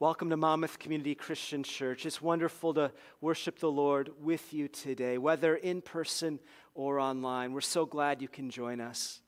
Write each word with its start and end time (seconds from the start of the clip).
Welcome 0.00 0.30
to 0.30 0.36
Monmouth 0.36 0.78
Community 0.78 1.16
Christian 1.16 1.64
Church. 1.64 2.06
It's 2.06 2.22
wonderful 2.22 2.72
to 2.74 2.92
worship 3.20 3.58
the 3.58 3.68
Lord 3.68 4.10
with 4.20 4.54
you 4.54 4.68
today, 4.68 5.18
whether 5.18 5.56
in 5.56 5.80
person 5.82 6.38
or 6.72 7.00
online. 7.00 7.52
We're 7.52 7.62
so 7.62 7.84
glad 7.84 8.22
you 8.22 8.28
can 8.28 8.48
join 8.48 8.80
us. 8.80 9.22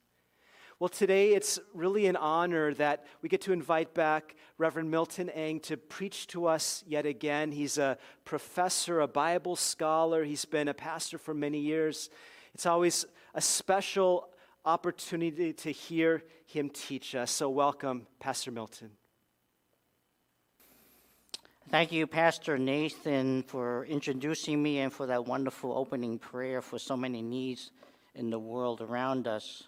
Well, 0.79 0.89
today 0.89 1.35
it's 1.35 1.59
really 1.75 2.07
an 2.07 2.15
honor 2.15 2.73
that 2.75 3.05
we 3.21 3.29
get 3.29 3.41
to 3.41 3.53
invite 3.53 3.95
back 3.95 4.37
Reverend 4.59 4.93
Milton 4.93 5.29
Eng 5.31 5.59
to 5.63 5.77
preach 5.77 6.29
to 6.29 6.47
us 6.47 6.85
yet 6.87 7.05
again. 7.05 7.51
He's 7.51 7.77
a 7.77 7.99
professor, 8.25 9.01
a 9.01 9.09
Bible 9.09 9.57
scholar, 9.57 10.23
he's 10.23 10.45
been 10.45 10.69
a 10.69 10.75
pastor 10.75 11.19
for 11.19 11.35
many 11.35 11.59
years. 11.59 12.11
It's 12.55 12.65
always 12.65 13.07
a 13.35 13.41
special 13.41 14.29
opportunity 14.65 15.53
to 15.53 15.73
hear 15.73 16.23
him 16.47 16.71
teach 16.71 17.17
us. 17.17 17.33
So, 17.33 17.51
welcome, 17.51 18.07
Pastor 18.21 18.53
Milton. 18.53 18.91
Thank 21.71 21.93
you, 21.93 22.09
Pastor 22.09 22.59
Nathan, 22.59 23.45
for 23.45 23.85
introducing 23.85 24.61
me 24.61 24.81
and 24.81 24.93
for 24.93 25.07
that 25.07 25.27
wonderful 25.27 25.73
opening 25.73 26.19
prayer 26.19 26.63
for 26.63 26.81
so 26.81 26.97
many 26.97 27.23
needs 27.23 27.71
in 28.17 28.29
the 28.29 28.41
world 28.41 28.81
around 28.81 29.29
us. 29.29 29.63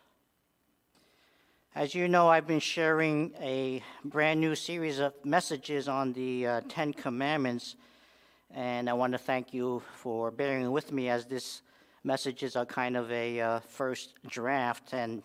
As 1.77 1.95
you 1.95 2.09
know, 2.09 2.27
I've 2.27 2.49
been 2.49 2.59
sharing 2.59 3.33
a 3.41 3.85
brand 4.05 4.41
new 4.41 4.57
series 4.57 4.99
of 4.99 5.15
messages 5.25 5.87
on 5.87 6.13
the 6.13 6.45
uh, 6.45 6.61
Ten 6.69 6.93
Commandments, 6.93 7.77
and 8.51 8.91
I 8.91 8.95
want 8.95 9.13
to 9.13 9.19
thank 9.19 9.55
you 9.55 9.81
for 9.95 10.33
bearing 10.33 10.73
with 10.73 10.91
me 10.91 11.09
as 11.09 11.27
these 11.27 11.63
messages 12.03 12.57
are 12.57 12.67
kind 12.67 12.97
of 12.97 13.13
a 13.13 13.41
uh, 13.41 13.61
first 13.61 14.15
draft. 14.27 14.93
And 14.93 15.23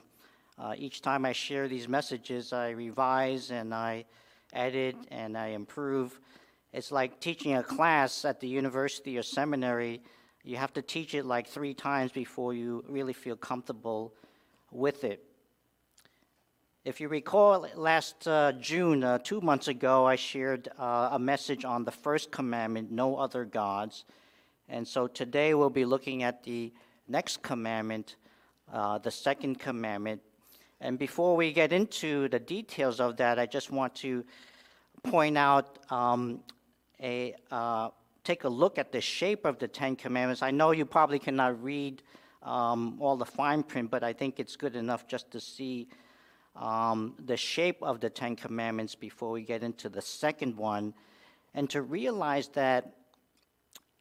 uh, 0.60 0.76
each 0.78 1.02
time 1.02 1.26
I 1.26 1.32
share 1.32 1.68
these 1.68 1.88
messages, 1.88 2.54
I 2.54 2.70
revise 2.70 3.50
and 3.50 3.74
I 3.74 4.06
edit 4.54 4.96
and 5.10 5.36
I 5.36 5.48
improve. 5.48 6.20
It's 6.74 6.92
like 6.92 7.20
teaching 7.20 7.56
a 7.56 7.64
class 7.64 8.26
at 8.26 8.40
the 8.40 8.48
university 8.48 9.18
or 9.18 9.24
seminary. 9.24 10.02
You 10.44 10.58
have 10.58 10.74
to 10.74 10.82
teach 10.82 11.16
it 11.16 11.26
like 11.26 11.48
three 11.48 11.74
times 11.74 12.12
before 12.12 12.54
you 12.54 12.84
really 12.88 13.14
feel 13.14 13.36
comfortable 13.36 14.14
with 14.72 15.04
it. 15.04 15.24
If 16.84 17.02
you 17.02 17.10
recall, 17.10 17.68
last 17.76 18.28
uh, 18.28 18.54
June, 18.54 19.04
uh, 19.04 19.18
two 19.18 19.42
months 19.42 19.68
ago, 19.68 20.06
I 20.06 20.16
shared 20.16 20.70
uh, 20.80 21.10
a 21.12 21.20
message 21.20 21.66
on 21.66 21.84
the 21.84 21.92
first 21.92 22.32
commandment 22.32 22.92
no 22.92 23.18
other 23.18 23.44
gods. 23.44 24.06
And 24.70 24.88
so 24.88 25.08
today 25.08 25.54
we'll 25.54 25.70
be 25.70 25.86
looking 25.86 26.24
at 26.24 26.44
the 26.44 26.72
next 27.08 27.42
commandment, 27.42 28.16
uh, 28.72 29.00
the 29.00 29.12
second 29.12 29.60
commandment. 29.60 30.22
And 30.80 31.00
before 31.00 31.36
we 31.36 31.52
get 31.52 31.74
into 31.74 32.30
the 32.30 32.40
details 32.40 33.00
of 33.00 33.18
that, 33.18 33.40
I 33.40 33.46
just 33.46 33.72
want 33.72 33.96
to 33.96 34.24
point 35.04 35.38
out 35.38 35.80
um, 35.92 36.42
a, 37.02 37.36
uh, 37.52 37.90
take 38.24 38.44
a 38.44 38.50
look 38.50 38.78
at 38.78 38.92
the 38.92 39.02
shape 39.02 39.46
of 39.46 39.60
the 39.60 39.68
Ten 39.68 39.96
Commandments. 39.96 40.42
I 40.42 40.52
know 40.52 40.72
you 40.72 40.86
probably 40.86 41.20
cannot 41.20 41.62
read 41.64 42.04
um, 42.44 42.98
all 43.00 43.16
the 43.16 43.26
fine 43.26 43.64
print, 43.64 43.92
but 43.92 44.04
I 44.04 44.14
think 44.14 44.40
it's 44.40 44.56
good 44.56 44.76
enough 44.76 45.08
just 45.08 45.32
to 45.32 45.40
see 45.40 45.88
um, 46.56 47.16
the 47.26 47.38
shape 47.38 47.82
of 47.82 48.00
the 48.00 48.10
Ten 48.10 48.36
Commandments 48.36 48.96
before 48.96 49.32
we 49.32 49.44
get 49.44 49.64
into 49.64 49.90
the 49.90 50.02
second 50.02 50.58
one, 50.58 50.94
and 51.54 51.70
to 51.70 51.82
realize 51.82 52.48
that 52.50 52.94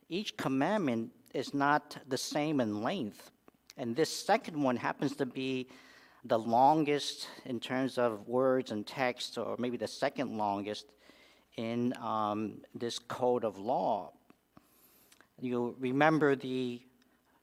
each 0.09 0.37
commandment 0.37 1.13
is 1.35 1.53
not 1.53 1.97
the 2.09 2.17
same 2.17 2.61
in 2.61 2.83
length. 2.83 3.31
And 3.77 3.95
this 3.95 4.11
second 4.11 4.63
one 4.63 4.77
happens 4.77 5.17
to 5.17 5.27
be 5.27 5.69
the 6.25 6.39
longest 6.39 7.29
in 7.45 7.61
terms 7.61 7.99
of 7.99 8.27
words 8.27 8.71
and 8.71 8.87
text, 8.87 9.37
or 9.39 9.57
maybe 9.59 9.77
the 9.77 9.87
second 9.87 10.39
longest 10.39 10.87
in 11.57 11.95
um, 12.03 12.61
this 12.75 12.99
code 12.99 13.45
of 13.45 13.59
law. 13.59 14.13
You 15.41 15.77
remember 15.79 16.37
the 16.37 16.81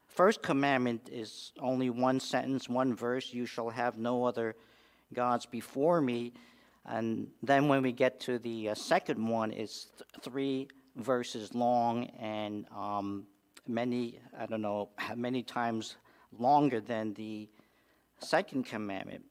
first 0.08 0.42
commandment 0.42 1.10
is 1.12 1.52
only 1.60 1.90
one 1.90 2.20
sentence, 2.20 2.70
one 2.70 2.96
verse 2.96 3.34
you 3.34 3.46
shall 3.46 3.70
have 3.70 3.98
no 3.98 4.26
other 4.26 4.56
gods 5.14 5.46
before 5.46 6.02
me. 6.02 6.34
And 6.86 7.28
then 7.42 7.68
when 7.68 7.82
we 7.82 7.92
get 7.92 8.20
to 8.22 8.40
the 8.40 8.70
uh, 8.70 8.76
second 8.76 9.26
one, 9.26 9.52
it's 9.52 9.88
th- 9.98 10.04
three 10.22 10.68
verses 10.98 11.56
long 11.56 12.06
and 12.20 12.66
um, 12.76 13.26
many, 13.68 14.20
I 14.38 14.46
don't 14.46 14.62
know, 14.62 14.90
many 15.16 15.44
times 15.44 15.96
longer 16.38 16.82
than 16.82 17.14
the 17.14 17.48
second 18.20 18.66
commandment. 18.66 19.24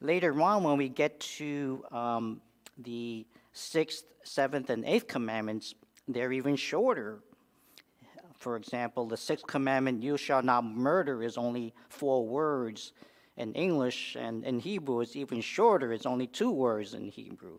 Later 0.00 0.40
on, 0.40 0.64
when 0.64 0.78
we 0.78 0.88
get 0.88 1.20
to 1.20 1.84
um, 1.90 2.40
the 2.84 3.26
sixth, 3.52 4.04
seventh, 4.24 4.70
and 4.70 4.84
eighth 4.84 5.06
commandments, 5.06 5.74
they're 6.08 6.32
even 6.32 6.56
shorter. 6.56 7.20
For 8.38 8.56
example, 8.56 9.06
the 9.06 9.16
sixth 9.16 9.46
commandment, 9.46 10.02
you 10.02 10.16
shall 10.16 10.42
not 10.42 10.64
murder, 10.64 11.22
is 11.22 11.36
only 11.36 11.74
four 11.88 12.26
words 12.26 12.92
in 13.36 13.52
English, 13.54 14.16
and 14.18 14.44
in 14.44 14.58
Hebrew, 14.58 15.00
it's 15.00 15.16
even 15.16 15.40
shorter, 15.40 15.92
it's 15.92 16.06
only 16.06 16.26
two 16.26 16.50
words 16.50 16.94
in 16.94 17.08
Hebrew. 17.08 17.58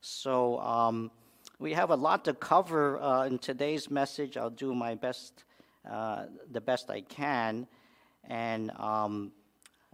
So 0.00 0.58
um, 0.60 1.10
we 1.58 1.72
have 1.74 1.90
a 1.90 1.96
lot 1.96 2.24
to 2.24 2.34
cover 2.34 2.98
uh, 3.00 3.26
in 3.26 3.38
today's 3.38 3.90
message. 3.90 4.36
I'll 4.36 4.50
do 4.50 4.74
my 4.74 4.94
best, 4.94 5.44
uh, 5.90 6.24
the 6.50 6.60
best 6.60 6.90
I 6.90 7.02
can. 7.02 7.66
And 8.24 8.70
um, 8.78 9.32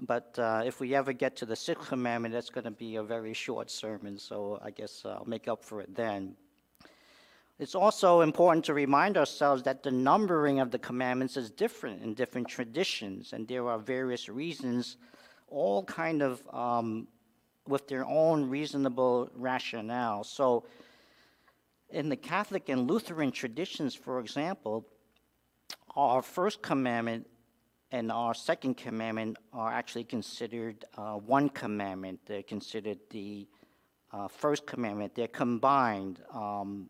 but 0.03 0.39
uh, 0.39 0.63
if 0.65 0.81
we 0.81 0.95
ever 0.95 1.13
get 1.13 1.37
to 1.37 1.47
the 1.47 1.57
sixth 1.57 1.89
commandment, 1.89 2.35
that's 2.35 2.51
going 2.51 2.65
to 2.65 2.71
be 2.71 2.97
a 2.97 3.03
very 3.03 3.33
short 3.33 3.71
sermon, 3.71 4.19
so 4.19 4.61
I 4.63 4.71
guess 4.71 5.03
I'll 5.05 5.25
make 5.27 5.49
up 5.49 5.65
for 5.65 5.81
it 5.81 5.95
then. 5.95 6.37
It's 7.59 7.75
also 7.75 8.21
important 8.21 8.67
to 8.67 8.75
remind 8.75 9.17
ourselves 9.17 9.63
that 9.63 9.83
the 9.83 9.91
numbering 9.91 10.61
of 10.61 10.71
the 10.71 10.79
commandments 10.79 11.39
is 11.39 11.51
different 11.51 12.03
in 12.03 12.13
different 12.13 12.49
traditions, 12.49 13.33
and 13.33 13.49
there 13.49 13.67
are 13.69 13.79
various 13.79 14.29
reasons, 14.29 14.99
all 15.49 15.83
kind 15.85 16.21
of 16.21 16.47
um, 16.53 17.09
with 17.67 17.89
their 17.89 18.05
own 18.05 18.51
reasonable 18.51 19.31
rationale. 19.35 20.25
So, 20.25 20.65
in 21.89 22.11
the 22.11 22.17
Catholic 22.17 22.69
and 22.69 22.91
Lutheran 22.91 23.33
traditions, 23.33 23.95
for 23.95 24.21
example, 24.21 24.87
our 25.95 26.21
first 26.21 26.61
commandment 26.61 27.27
and 27.93 28.11
our 28.11 28.35
second 28.35 28.77
commandment 28.77 29.37
are 29.53 29.73
actually 29.73 30.05
considered 30.05 30.85
uh, 30.97 31.15
one 31.15 31.49
commandment. 31.49 32.21
They're 32.27 32.43
considered 32.43 32.99
the 33.11 33.47
uh, 34.13 34.29
first 34.29 34.67
commandment. 34.67 35.15
They're 35.15 35.29
combined 35.29 36.21
um, 36.33 36.89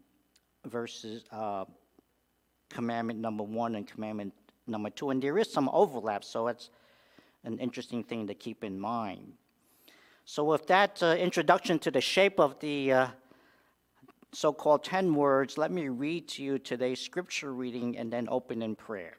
versus 0.64 1.24
uh, 1.30 1.66
commandment 2.70 3.20
number 3.20 3.44
one 3.44 3.74
and 3.74 3.86
commandment 3.86 4.32
number 4.66 4.90
two. 4.90 5.10
And 5.10 5.22
there 5.22 5.38
is 5.38 5.52
some 5.52 5.68
overlap, 5.72 6.24
so 6.24 6.48
it's 6.48 6.70
an 7.44 7.58
interesting 7.58 8.02
thing 8.02 8.26
to 8.26 8.34
keep 8.34 8.64
in 8.64 8.78
mind. 8.78 9.32
So, 10.24 10.44
with 10.44 10.66
that 10.66 11.00
uh, 11.02 11.14
introduction 11.14 11.78
to 11.80 11.90
the 11.90 12.00
shape 12.00 12.40
of 12.40 12.58
the 12.58 12.92
uh, 12.92 13.06
so 14.32 14.52
called 14.52 14.82
10 14.82 15.14
words, 15.14 15.56
let 15.56 15.70
me 15.70 15.88
read 15.88 16.26
to 16.28 16.42
you 16.42 16.58
today's 16.58 17.00
scripture 17.00 17.52
reading 17.52 17.96
and 17.96 18.12
then 18.12 18.26
open 18.28 18.60
in 18.60 18.74
prayer. 18.74 19.18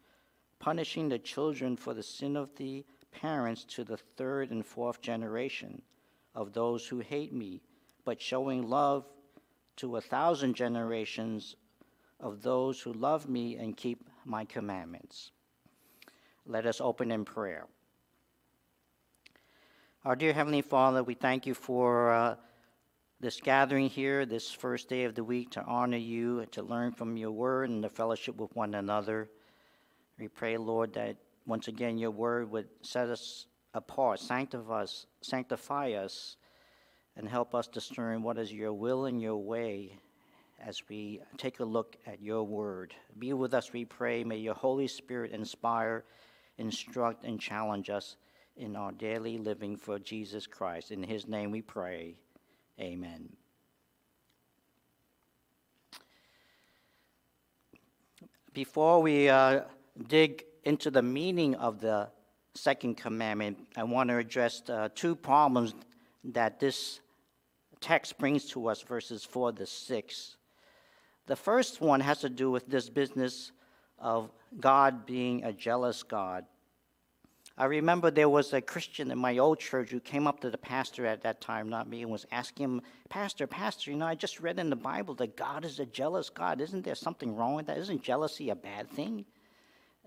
punishing 0.61 1.09
the 1.09 1.17
children 1.17 1.75
for 1.75 1.95
the 1.95 2.03
sin 2.03 2.37
of 2.37 2.55
the 2.55 2.85
parents 3.11 3.63
to 3.63 3.83
the 3.83 3.97
third 3.97 4.51
and 4.51 4.63
fourth 4.63 5.01
generation 5.01 5.81
of 6.35 6.53
those 6.53 6.87
who 6.87 6.99
hate 6.99 7.33
me, 7.33 7.59
but 8.05 8.21
showing 8.21 8.69
love 8.69 9.03
to 9.75 9.97
a 9.97 10.01
thousand 10.01 10.53
generations 10.53 11.55
of 12.19 12.43
those 12.43 12.79
who 12.79 12.93
love 12.93 13.27
me 13.27 13.55
and 13.57 13.75
keep 13.75 14.07
my 14.23 14.45
commandments. 14.45 15.31
Let 16.45 16.67
us 16.67 16.79
open 16.79 17.11
in 17.11 17.25
prayer. 17.25 17.65
Our 20.05 20.15
dear 20.15 20.31
Heavenly 20.31 20.61
Father, 20.61 21.03
we 21.03 21.15
thank 21.15 21.47
you 21.47 21.55
for 21.55 22.13
uh, 22.13 22.35
this 23.19 23.41
gathering 23.41 23.89
here, 23.89 24.27
this 24.27 24.51
first 24.51 24.89
day 24.89 25.05
of 25.05 25.15
the 25.15 25.23
week, 25.23 25.49
to 25.51 25.63
honor 25.63 25.97
you, 25.97 26.45
to 26.51 26.61
learn 26.61 26.91
from 26.91 27.17
your 27.17 27.31
word, 27.31 27.69
and 27.69 27.83
the 27.83 27.89
fellowship 27.89 28.35
with 28.37 28.55
one 28.55 28.75
another. 28.75 29.27
We 30.21 30.27
pray, 30.27 30.55
Lord, 30.55 30.93
that 30.93 31.17
once 31.47 31.67
again 31.67 31.97
your 31.97 32.11
word 32.11 32.51
would 32.51 32.67
set 32.83 33.09
us 33.09 33.47
apart, 33.73 34.19
sanctify 34.19 34.83
us, 34.83 35.07
sanctify 35.21 35.93
us, 35.93 36.37
and 37.17 37.27
help 37.27 37.55
us 37.55 37.67
discern 37.67 38.21
what 38.21 38.37
is 38.37 38.53
your 38.53 38.71
will 38.71 39.05
and 39.05 39.19
your 39.19 39.37
way 39.37 39.97
as 40.63 40.87
we 40.87 41.21
take 41.37 41.59
a 41.59 41.65
look 41.65 41.97
at 42.05 42.21
your 42.21 42.43
word. 42.43 42.93
Be 43.17 43.33
with 43.33 43.55
us, 43.55 43.73
we 43.73 43.83
pray. 43.83 44.23
May 44.23 44.37
your 44.37 44.53
Holy 44.53 44.85
Spirit 44.85 45.31
inspire, 45.31 46.05
instruct, 46.59 47.23
and 47.23 47.41
challenge 47.41 47.89
us 47.89 48.15
in 48.55 48.75
our 48.75 48.91
daily 48.91 49.39
living 49.39 49.75
for 49.75 49.97
Jesus 49.97 50.45
Christ. 50.45 50.91
In 50.91 51.01
his 51.01 51.27
name 51.27 51.49
we 51.49 51.63
pray. 51.63 52.13
Amen. 52.79 53.27
Before 58.53 59.01
we 59.01 59.27
uh, 59.27 59.61
dig 60.07 60.45
into 60.63 60.91
the 60.91 61.01
meaning 61.01 61.55
of 61.55 61.79
the 61.79 62.09
second 62.53 62.95
commandment, 62.95 63.57
I 63.75 63.83
want 63.83 64.09
to 64.09 64.17
address 64.17 64.61
uh, 64.69 64.89
two 64.93 65.15
problems 65.15 65.73
that 66.23 66.59
this 66.59 66.99
text 67.79 68.17
brings 68.17 68.45
to 68.51 68.67
us, 68.67 68.81
verses 68.81 69.23
4 69.23 69.53
to 69.53 69.65
6. 69.65 70.35
The 71.27 71.35
first 71.35 71.81
one 71.81 71.99
has 72.01 72.19
to 72.19 72.29
do 72.29 72.51
with 72.51 72.67
this 72.67 72.89
business 72.89 73.51
of 73.97 74.29
God 74.59 75.05
being 75.05 75.43
a 75.43 75.53
jealous 75.53 76.03
God. 76.03 76.45
I 77.57 77.65
remember 77.65 78.09
there 78.09 78.29
was 78.29 78.53
a 78.53 78.61
Christian 78.61 79.11
in 79.11 79.17
my 79.17 79.37
old 79.37 79.59
church 79.59 79.91
who 79.91 79.99
came 79.99 80.25
up 80.25 80.39
to 80.39 80.49
the 80.49 80.57
pastor 80.57 81.05
at 81.05 81.21
that 81.23 81.41
time, 81.41 81.69
not 81.69 81.87
me, 81.87 82.01
and 82.01 82.11
was 82.11 82.25
asking 82.31 82.63
him, 82.63 82.81
Pastor, 83.09 83.45
Pastor, 83.45 83.91
you 83.91 83.97
know, 83.97 84.07
I 84.07 84.15
just 84.15 84.39
read 84.39 84.57
in 84.57 84.69
the 84.69 84.75
Bible 84.75 85.13
that 85.15 85.35
God 85.35 85.65
is 85.65 85.79
a 85.79 85.85
jealous 85.85 86.29
God. 86.29 86.61
Isn't 86.61 86.83
there 86.83 86.95
something 86.95 87.35
wrong 87.35 87.55
with 87.55 87.67
that? 87.67 87.77
Isn't 87.77 88.01
jealousy 88.01 88.49
a 88.49 88.55
bad 88.55 88.89
thing? 88.89 89.25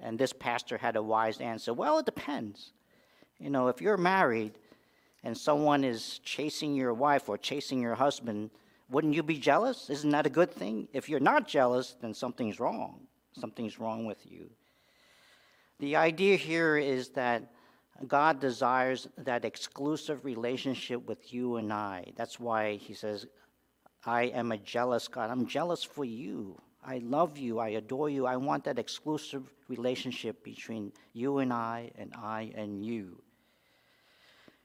And 0.00 0.19
this 0.19 0.32
pastor 0.32 0.76
had 0.76 0.96
a 0.96 1.02
wise 1.02 1.41
answer 1.41 1.73
Well, 1.73 1.99
it 1.99 2.06
depends. 2.06 2.73
You 3.38 3.50
know, 3.50 3.69
if 3.69 3.81
you're 3.81 3.96
married 3.96 4.52
and 5.23 5.37
someone 5.37 5.85
is 5.85 6.20
chasing 6.25 6.75
your 6.75 6.94
wife 6.94 7.29
or 7.29 7.37
chasing 7.38 7.81
your 7.81 7.94
husband, 7.94 8.50
wouldn't 8.91 9.14
you 9.14 9.23
be 9.23 9.38
jealous? 9.38 9.91
Isn't 9.91 10.11
that 10.11 10.26
a 10.26 10.31
good 10.31 10.52
thing? 10.52 10.88
If 10.93 11.08
you're 11.08 11.20
not 11.20 11.49
jealous, 11.49 11.96
then 12.00 12.14
something's 12.14 12.61
wrong. 12.61 13.00
Something's 13.32 13.79
wrong 13.79 14.05
with 14.05 14.31
you. 14.31 14.50
The 15.81 15.97
idea 15.97 16.37
here 16.37 16.76
is 16.76 17.08
that 17.11 17.50
God 18.06 18.40
desires 18.40 19.08
that 19.19 19.44
exclusive 19.44 20.25
relationship 20.25 21.06
with 21.06 21.32
you 21.32 21.56
and 21.56 21.73
I. 21.73 22.12
That's 22.17 22.38
why 22.38 22.76
he 22.76 22.94
says, 22.94 23.26
I 24.05 24.25
am 24.25 24.52
a 24.52 24.58
jealous 24.58 25.08
God. 25.08 25.31
I'm 25.31 25.47
jealous 25.47 25.82
for 25.82 26.05
you. 26.05 26.61
I 26.87 26.99
love 26.99 27.39
you. 27.39 27.59
I 27.59 27.71
adore 27.71 28.11
you. 28.11 28.27
I 28.27 28.37
want 28.37 28.65
that 28.65 28.79
exclusive 28.79 29.51
relationship 29.69 30.45
between 30.45 30.93
you 31.13 31.39
and 31.39 31.53
I, 31.53 31.91
and 31.97 32.13
I 32.15 32.53
and 32.55 32.85
you. 32.85 33.23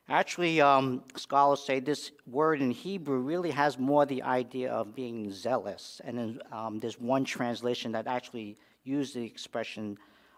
Actually, 0.09 0.59
um, 0.59 1.03
scholars 1.15 1.61
say 1.61 1.79
this 1.79 2.11
word 2.25 2.61
in 2.61 2.71
Hebrew 2.71 3.19
really 3.19 3.51
has 3.51 3.77
more 3.77 4.05
the 4.07 4.23
idea 4.23 4.71
of 4.71 4.95
being 4.95 5.31
zealous. 5.31 6.01
And 6.03 6.41
um, 6.51 6.79
there's 6.79 6.99
one 6.99 7.25
translation 7.25 7.91
that 7.91 8.07
actually 8.07 8.57
used 8.83 9.15
the 9.15 9.23
expression 9.23 9.97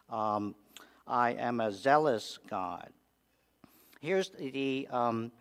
um, 0.10 0.56
I 1.07 1.31
am 1.31 1.62
a 1.62 1.72
zealous 1.72 2.38
God. 2.50 2.89
Here's 4.01 4.30
the 4.30 4.88
um, 4.92 5.31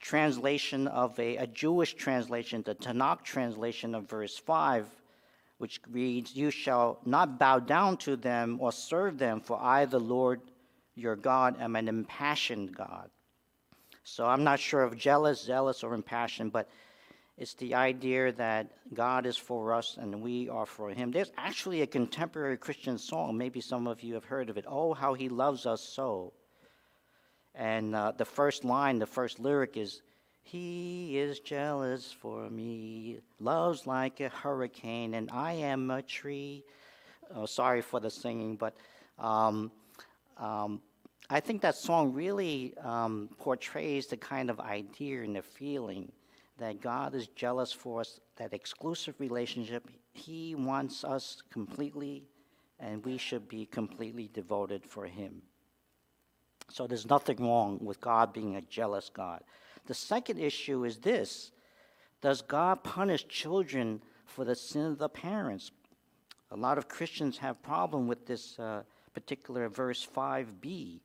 translation 0.00 0.86
of 0.88 1.18
a, 1.18 1.36
a 1.36 1.46
Jewish 1.46 1.94
translation, 1.94 2.62
the 2.62 2.74
Tanakh 2.74 3.22
translation 3.22 3.94
of 3.94 4.08
verse 4.08 4.36
5, 4.36 4.86
which 5.62 5.80
reads, 5.88 6.34
You 6.34 6.50
shall 6.50 6.98
not 7.04 7.38
bow 7.38 7.60
down 7.60 7.96
to 7.98 8.16
them 8.16 8.58
or 8.60 8.72
serve 8.72 9.16
them, 9.16 9.40
for 9.40 9.62
I, 9.62 9.84
the 9.84 10.00
Lord 10.00 10.40
your 10.96 11.14
God, 11.14 11.60
am 11.60 11.76
an 11.76 11.86
impassioned 11.86 12.74
God. 12.76 13.08
So 14.02 14.26
I'm 14.26 14.42
not 14.42 14.58
sure 14.58 14.84
if 14.84 14.98
jealous, 14.98 15.40
zealous, 15.40 15.84
or 15.84 15.94
impassioned, 15.94 16.50
but 16.50 16.68
it's 17.38 17.54
the 17.54 17.76
idea 17.76 18.32
that 18.32 18.72
God 18.92 19.24
is 19.24 19.36
for 19.36 19.72
us 19.72 19.96
and 20.00 20.20
we 20.20 20.48
are 20.48 20.66
for 20.66 20.90
him. 20.90 21.12
There's 21.12 21.30
actually 21.38 21.82
a 21.82 21.86
contemporary 21.86 22.56
Christian 22.56 22.98
song, 22.98 23.38
maybe 23.38 23.60
some 23.60 23.86
of 23.86 24.02
you 24.02 24.14
have 24.14 24.24
heard 24.24 24.50
of 24.50 24.58
it. 24.58 24.64
Oh, 24.66 24.94
how 24.94 25.14
he 25.14 25.28
loves 25.28 25.64
us 25.64 25.80
so. 25.80 26.32
And 27.54 27.94
uh, 27.94 28.14
the 28.18 28.24
first 28.24 28.64
line, 28.64 28.98
the 28.98 29.06
first 29.06 29.38
lyric 29.38 29.76
is, 29.76 30.02
He 30.42 31.18
is 31.18 31.40
jealous 31.40 32.12
for 32.12 32.50
me, 32.50 33.20
loves 33.40 33.86
like 33.86 34.20
a 34.20 34.28
hurricane, 34.28 35.14
and 35.14 35.30
I 35.30 35.52
am 35.52 35.90
a 35.90 36.02
tree. 36.02 36.64
Oh, 37.34 37.46
sorry 37.46 37.80
for 37.80 38.00
the 38.00 38.10
singing, 38.10 38.56
but 38.56 38.76
um, 39.18 39.70
um, 40.36 40.82
I 41.30 41.40
think 41.40 41.62
that 41.62 41.76
song 41.76 42.12
really 42.12 42.74
um, 42.82 43.30
portrays 43.38 44.06
the 44.06 44.16
kind 44.16 44.50
of 44.50 44.60
idea 44.60 45.22
and 45.22 45.36
the 45.36 45.42
feeling 45.42 46.12
that 46.58 46.80
God 46.80 47.14
is 47.14 47.28
jealous 47.28 47.72
for 47.72 48.00
us, 48.00 48.20
that 48.36 48.52
exclusive 48.52 49.14
relationship. 49.18 49.88
He 50.12 50.54
wants 50.54 51.04
us 51.04 51.42
completely, 51.50 52.24
and 52.78 53.04
we 53.04 53.16
should 53.16 53.48
be 53.48 53.64
completely 53.66 54.28
devoted 54.34 54.84
for 54.84 55.06
Him. 55.06 55.42
So 56.68 56.86
there's 56.86 57.08
nothing 57.08 57.36
wrong 57.38 57.78
with 57.82 58.00
God 58.00 58.32
being 58.32 58.56
a 58.56 58.62
jealous 58.62 59.10
God. 59.12 59.42
The 59.86 59.94
second 59.94 60.38
issue 60.38 60.84
is 60.84 60.98
this 60.98 61.50
Does 62.20 62.42
God 62.42 62.84
punish 62.84 63.26
children 63.28 64.02
for 64.26 64.44
the 64.44 64.54
sin 64.54 64.86
of 64.86 64.98
the 64.98 65.08
parents? 65.08 65.70
A 66.50 66.56
lot 66.56 66.78
of 66.78 66.88
Christians 66.88 67.38
have 67.38 67.62
problem 67.62 68.06
with 68.06 68.26
this 68.26 68.58
uh, 68.58 68.82
particular 69.14 69.68
verse 69.68 70.06
5b. 70.06 71.00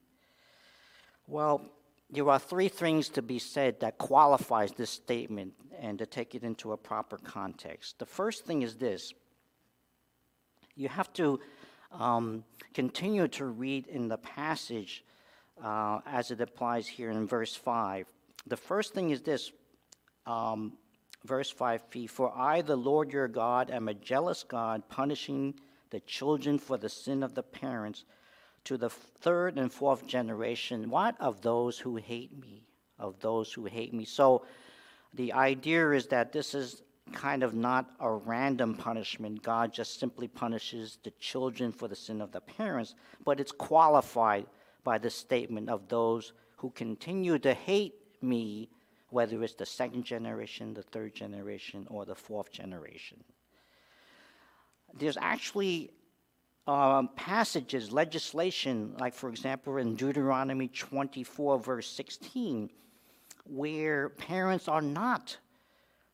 Well, 1.26 1.62
there 2.10 2.30
are 2.30 2.40
three 2.40 2.70
things 2.70 3.10
to 3.10 3.22
be 3.22 3.40
said 3.40 3.80
that 3.82 3.98
qualifies 3.98 4.72
this 4.72 4.90
statement 4.90 5.54
and 5.80 6.00
to 6.00 6.06
take 6.06 6.36
it 6.36 6.44
into 6.44 6.72
a 6.72 6.78
proper 6.78 7.18
context. 7.18 8.00
The 8.00 8.06
first 8.06 8.46
thing 8.46 8.62
is 8.62 8.76
this 8.76 9.14
you 10.76 10.90
have 10.90 11.12
to 11.14 11.40
um, 11.92 12.44
continue 12.74 13.28
to 13.30 13.46
read 13.46 13.88
in 13.88 14.08
the 14.08 14.18
passage 14.18 15.04
uh, 15.64 16.00
as 16.06 16.30
it 16.30 16.40
applies 16.40 16.88
here 16.88 17.10
in 17.10 17.28
verse 17.28 17.56
5. 17.56 18.06
The 18.48 18.58
first 18.58 18.94
thing 18.94 19.10
is 19.10 19.22
this 19.22 19.52
um, 20.26 20.74
verse 21.26 21.54
5b 21.54 22.10
For 22.10 22.32
I, 22.36 22.62
the 22.62 22.76
Lord 22.76 23.12
your 23.12 23.28
God, 23.28 23.70
am 23.70 23.88
a 23.88 23.94
jealous 23.94 24.44
God, 24.44 24.84
punishing 24.90 25.56
the 25.90 26.00
children 26.02 26.58
for 26.60 26.78
the 26.78 26.90
sin 26.90 27.24
of 27.24 27.34
the 27.34 27.44
parents 27.44 28.06
to 28.66 28.78
the 28.78 28.90
third 28.90 29.58
and 29.58 29.72
fourth 29.72 30.06
generation. 30.08 30.90
What 30.90 31.16
of 31.20 31.42
those 31.42 31.80
who 31.80 31.96
hate 31.98 32.38
me? 32.40 32.64
Of 33.00 33.20
those 33.20 33.54
who 33.54 33.66
hate 33.66 33.94
me. 33.94 34.06
So 34.06 34.46
the 35.14 35.34
idea 35.34 35.92
is 35.92 36.08
that 36.08 36.32
this 36.32 36.54
is 36.54 36.82
kind 37.14 37.44
of 37.44 37.54
not 37.54 37.90
a 38.00 38.12
random 38.12 38.76
punishment. 38.76 39.42
God 39.42 39.74
just 39.74 40.00
simply 40.00 40.28
punishes 40.28 41.00
the 41.04 41.12
children 41.12 41.72
for 41.72 41.88
the 41.88 41.96
sin 41.96 42.22
of 42.22 42.32
the 42.32 42.42
parents, 42.42 42.96
but 43.24 43.40
it's 43.40 43.52
qualified 43.52 44.46
by 44.84 44.98
the 44.98 45.10
statement 45.10 45.70
of 45.70 45.88
those 45.88 46.34
who 46.58 46.70
continue 46.72 47.40
to 47.40 47.54
hate 47.54 47.94
me, 48.22 48.70
whether 49.10 49.44
it's 49.44 49.56
the 49.56 49.66
second 49.66 50.04
generation, 50.04 50.74
the 50.74 50.84
third 50.84 51.16
generation, 51.16 51.88
or 51.90 52.06
the 52.06 52.16
fourth 52.16 52.52
generation. 52.52 53.24
There's 54.94 55.18
actually 55.18 55.92
um, 56.68 57.10
passages, 57.16 57.92
legislation, 57.92 58.94
like 59.00 59.14
for 59.14 59.30
example 59.30 59.78
in 59.78 59.96
Deuteronomy 59.96 60.68
24, 60.68 61.60
verse 61.60 61.90
16, 61.90 62.70
where 63.46 64.10
parents 64.10 64.68
are 64.68 64.82
not 64.82 65.38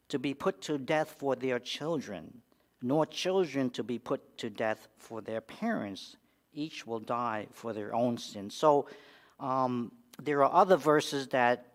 to 0.09 0.19
be 0.19 0.33
put 0.33 0.61
to 0.61 0.77
death 0.77 1.15
for 1.17 1.35
their 1.35 1.57
children, 1.57 2.41
nor 2.81 3.05
children 3.07 3.69
to 3.71 3.83
be 3.83 3.97
put 3.97 4.37
to 4.37 4.49
death 4.49 4.87
for 4.97 5.21
their 5.21 5.41
parents. 5.41 6.17
Each 6.53 6.85
will 6.85 6.99
die 6.99 7.47
for 7.51 7.73
their 7.73 7.95
own 7.95 8.19
sin. 8.19 8.51
So 8.51 8.87
um, 9.39 9.91
there 10.21 10.43
are 10.43 10.53
other 10.53 10.77
verses 10.77 11.27
that 11.29 11.65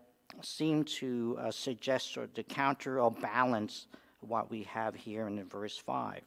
seem 0.45 0.83
to 0.83 1.37
uh, 1.39 1.51
suggest 1.51 2.17
or 2.17 2.27
to 2.27 2.43
counter 2.43 2.99
or 2.99 3.11
balance 3.11 3.87
what 4.21 4.49
we 4.49 4.63
have 4.63 4.95
here 4.95 5.27
in 5.27 5.43
verse 5.45 5.77
5. 5.77 6.21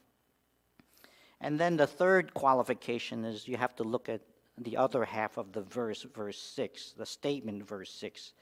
And 1.40 1.58
then 1.58 1.76
the 1.76 1.86
third 1.86 2.34
qualification 2.34 3.24
is 3.24 3.48
you 3.48 3.56
have 3.56 3.74
to 3.76 3.82
look 3.82 4.08
at 4.08 4.20
the 4.58 4.76
other 4.76 5.04
half 5.04 5.38
of 5.38 5.52
the 5.52 5.62
verse, 5.62 6.02
verse 6.02 6.38
6, 6.38 6.94
the 6.96 7.06
statement, 7.06 7.66
verse 7.66 7.90
6. 7.92 8.32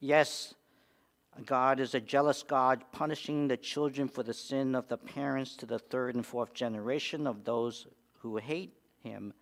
Yes, 0.00 0.54
God 1.44 1.80
is 1.80 1.94
a 1.94 2.00
jealous 2.00 2.42
God, 2.42 2.84
punishing 2.92 3.46
the 3.46 3.56
children 3.56 4.08
for 4.08 4.22
the 4.22 4.34
sin 4.34 4.74
of 4.74 4.88
the 4.88 4.96
parents 4.96 5.56
to 5.56 5.66
the 5.66 5.78
third 5.78 6.14
and 6.14 6.24
fourth 6.24 6.54
generation 6.54 7.26
of 7.26 7.44
those 7.44 7.86
who 8.18 8.36
hate 8.36 8.74
him. 9.02 9.32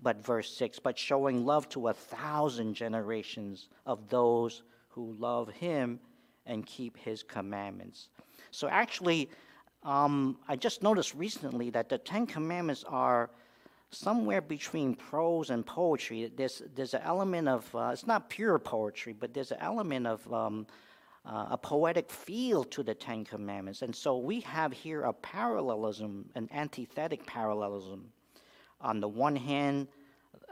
But 0.00 0.24
verse 0.24 0.50
6, 0.56 0.78
but 0.80 0.98
showing 0.98 1.44
love 1.44 1.68
to 1.70 1.88
a 1.88 1.94
thousand 1.94 2.74
generations 2.74 3.68
of 3.86 4.08
those 4.08 4.62
who 4.92 5.16
love 5.18 5.48
him 5.50 5.98
and 6.46 6.66
keep 6.66 6.96
his 6.96 7.22
commandments. 7.22 8.08
So 8.50 8.68
actually, 8.68 9.30
um, 9.82 10.38
I 10.48 10.56
just 10.56 10.82
noticed 10.82 11.14
recently 11.14 11.70
that 11.70 11.88
the 11.88 11.98
Ten 11.98 12.26
Commandments 12.26 12.84
are 12.86 13.30
somewhere 13.90 14.40
between 14.40 14.94
prose 14.94 15.50
and 15.50 15.66
poetry. 15.66 16.30
There's, 16.34 16.62
there's 16.74 16.94
an 16.94 17.02
element 17.04 17.48
of, 17.48 17.74
uh, 17.74 17.90
it's 17.92 18.06
not 18.06 18.30
pure 18.30 18.58
poetry, 18.58 19.12
but 19.12 19.34
there's 19.34 19.52
an 19.52 19.58
element 19.60 20.06
of 20.06 20.32
um, 20.32 20.66
uh, 21.26 21.48
a 21.50 21.58
poetic 21.58 22.10
feel 22.10 22.64
to 22.64 22.82
the 22.82 22.94
Ten 22.94 23.24
Commandments. 23.24 23.82
And 23.82 23.94
so 23.94 24.18
we 24.18 24.40
have 24.40 24.72
here 24.72 25.02
a 25.02 25.12
parallelism, 25.12 26.28
an 26.34 26.48
antithetic 26.52 27.26
parallelism. 27.26 28.12
On 28.80 29.00
the 29.00 29.08
one 29.08 29.36
hand, 29.36 29.88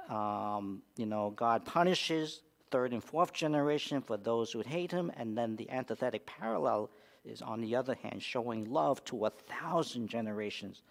um, 0.09 0.83
you 0.97 1.07
know, 1.07 1.31
God 1.31 1.65
punishes 1.65 2.43
third 2.71 2.93
and 2.93 3.03
fourth 3.03 3.33
generation 3.33 4.01
for 4.01 4.17
those 4.17 4.53
who 4.53 4.61
hate 4.61 4.91
him, 4.91 5.11
and 5.17 5.37
then 5.37 5.57
the 5.57 5.69
antithetic 5.71 6.27
parallel 6.27 6.91
is, 7.25 7.43
on 7.43 7.61
the 7.61 7.77
other 7.77 7.97
hand, 8.03 8.23
showing 8.23 8.65
love 8.65 9.05
to 9.05 9.27
a 9.27 9.31
thousand 9.31 10.09
generations 10.09 10.83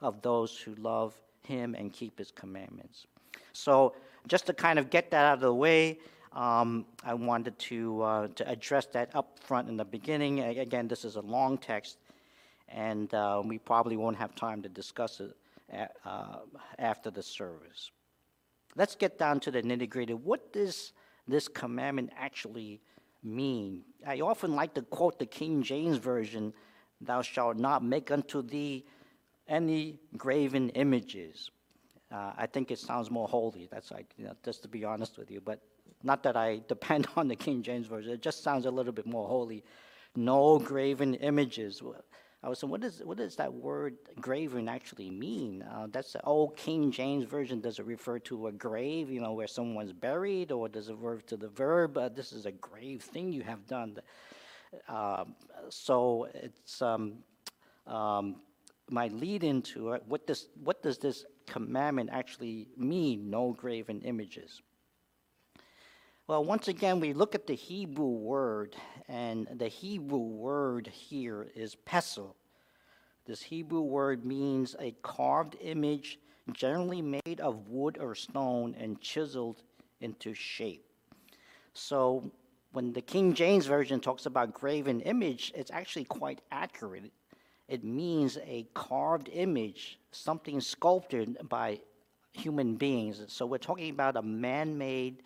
of 0.00 0.22
those 0.22 0.56
who 0.58 0.74
love 0.76 1.14
him 1.42 1.74
and 1.74 1.92
keep 1.92 2.18
his 2.18 2.30
commandments. 2.30 3.06
So, 3.52 3.94
just 4.26 4.46
to 4.46 4.52
kind 4.52 4.78
of 4.78 4.90
get 4.90 5.10
that 5.10 5.24
out 5.24 5.34
of 5.34 5.40
the 5.40 5.54
way, 5.54 5.98
um, 6.32 6.84
I 7.04 7.14
wanted 7.14 7.58
to, 7.58 8.02
uh, 8.02 8.28
to 8.28 8.48
address 8.48 8.86
that 8.86 9.10
up 9.14 9.38
front 9.40 9.68
in 9.68 9.76
the 9.76 9.84
beginning. 9.84 10.40
Again, 10.40 10.88
this 10.88 11.04
is 11.04 11.16
a 11.16 11.20
long 11.20 11.56
text, 11.58 11.98
and 12.68 13.12
uh, 13.14 13.42
we 13.44 13.58
probably 13.58 13.96
won't 13.96 14.16
have 14.16 14.34
time 14.34 14.62
to 14.62 14.68
discuss 14.68 15.20
it 15.20 15.36
uh, 16.04 16.38
after 16.78 17.10
the 17.10 17.22
service. 17.22 17.90
Let's 18.76 18.94
get 18.94 19.18
down 19.18 19.40
to 19.40 19.50
the 19.50 19.62
nitty 19.62 19.88
gritty. 19.88 20.14
What 20.14 20.52
does 20.52 20.92
this 21.28 21.46
commandment 21.46 22.10
actually 22.18 22.80
mean? 23.22 23.82
I 24.06 24.20
often 24.20 24.54
like 24.54 24.74
to 24.74 24.82
quote 24.82 25.18
the 25.18 25.26
King 25.26 25.62
James 25.62 25.98
Version 25.98 26.52
Thou 27.00 27.22
shalt 27.22 27.56
not 27.56 27.84
make 27.84 28.10
unto 28.10 28.42
thee 28.42 28.84
any 29.46 30.00
graven 30.16 30.70
images. 30.70 31.50
Uh, 32.10 32.32
I 32.36 32.46
think 32.46 32.70
it 32.70 32.78
sounds 32.78 33.10
more 33.10 33.28
holy. 33.28 33.68
That's 33.70 33.90
like, 33.90 34.12
you 34.16 34.24
know, 34.24 34.32
just 34.44 34.62
to 34.62 34.68
be 34.68 34.84
honest 34.84 35.18
with 35.18 35.30
you. 35.30 35.40
But 35.40 35.60
not 36.02 36.22
that 36.24 36.36
I 36.36 36.60
depend 36.68 37.06
on 37.16 37.28
the 37.28 37.36
King 37.36 37.62
James 37.62 37.86
Version. 37.86 38.12
It 38.12 38.22
just 38.22 38.42
sounds 38.42 38.66
a 38.66 38.70
little 38.70 38.92
bit 38.92 39.06
more 39.06 39.28
holy. 39.28 39.64
No 40.16 40.58
graven 40.58 41.14
images. 41.14 41.82
I 42.42 42.48
was 42.48 42.60
saying, 42.60 42.70
what, 42.70 42.84
is, 42.84 43.02
what 43.04 43.18
does 43.18 43.34
that 43.36 43.52
word 43.52 43.96
graven 44.20 44.68
actually 44.68 45.10
mean? 45.10 45.62
Uh, 45.62 45.88
that's 45.90 46.12
the 46.12 46.22
old 46.22 46.56
King 46.56 46.92
James 46.92 47.24
Version. 47.24 47.60
Does 47.60 47.80
it 47.80 47.86
refer 47.86 48.20
to 48.20 48.46
a 48.46 48.52
grave, 48.52 49.10
you 49.10 49.20
know, 49.20 49.32
where 49.32 49.48
someone's 49.48 49.92
buried, 49.92 50.52
or 50.52 50.68
does 50.68 50.88
it 50.88 50.96
refer 51.00 51.20
to 51.22 51.36
the 51.36 51.48
verb, 51.48 51.98
uh, 51.98 52.08
this 52.08 52.32
is 52.32 52.46
a 52.46 52.52
grave 52.52 53.02
thing 53.02 53.32
you 53.32 53.42
have 53.42 53.66
done? 53.66 53.98
Um, 54.88 55.34
so 55.68 56.28
it's 56.34 56.80
um, 56.80 57.18
um, 57.86 58.36
my 58.88 59.08
lead 59.08 59.42
into 59.42 59.92
it. 59.92 60.02
What 60.06 60.30
what 60.62 60.82
does 60.82 60.98
this 60.98 61.24
commandment 61.46 62.10
actually 62.12 62.68
mean, 62.76 63.30
no 63.30 63.52
graven 63.52 64.02
images? 64.02 64.62
Well, 66.28 66.44
once 66.44 66.68
again, 66.68 67.00
we 67.00 67.14
look 67.14 67.34
at 67.34 67.46
the 67.46 67.54
Hebrew 67.54 68.04
word, 68.04 68.76
and 69.08 69.48
the 69.56 69.68
Hebrew 69.68 70.18
word 70.18 70.86
here 70.86 71.48
is 71.54 71.76
pesel. 71.86 72.34
This 73.26 73.42
Hebrew 73.42 73.80
word 73.80 74.24
means 74.24 74.76
a 74.78 74.94
carved 75.02 75.56
image, 75.60 76.18
generally 76.52 77.02
made 77.02 77.40
of 77.40 77.68
wood 77.68 77.98
or 78.00 78.14
stone 78.14 78.74
and 78.78 79.00
chiseled 79.00 79.62
into 80.00 80.34
shape. 80.34 80.84
So, 81.74 82.30
when 82.72 82.92
the 82.92 83.00
King 83.00 83.32
James 83.32 83.66
Version 83.66 83.98
talks 84.00 84.26
about 84.26 84.52
graven 84.52 85.00
image, 85.00 85.52
it's 85.54 85.70
actually 85.70 86.04
quite 86.04 86.40
accurate. 86.50 87.10
It 87.66 87.84
means 87.84 88.38
a 88.46 88.66
carved 88.74 89.28
image, 89.32 89.98
something 90.10 90.60
sculpted 90.60 91.36
by 91.48 91.80
human 92.32 92.76
beings. 92.76 93.22
So, 93.28 93.46
we're 93.46 93.58
talking 93.58 93.90
about 93.90 94.16
a 94.16 94.22
man 94.22 94.76
made 94.76 95.22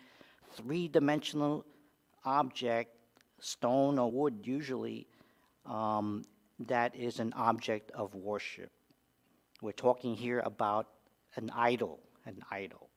three 0.55 0.87
dimensional 0.87 1.65
object, 2.25 2.95
stone 3.43 3.99
or 3.99 4.09
wood 4.11 4.39
usually, 4.43 5.07
um, 5.65 6.23
that 6.59 6.95
is 6.95 7.19
an 7.19 7.33
object 7.35 7.91
of 7.91 8.15
worship. 8.15 8.71
We're 9.61 9.71
talking 9.71 10.15
here 10.15 10.41
about 10.45 10.87
an 11.35 11.51
idol, 11.55 11.99
an 12.25 12.41
idol. 12.51 12.89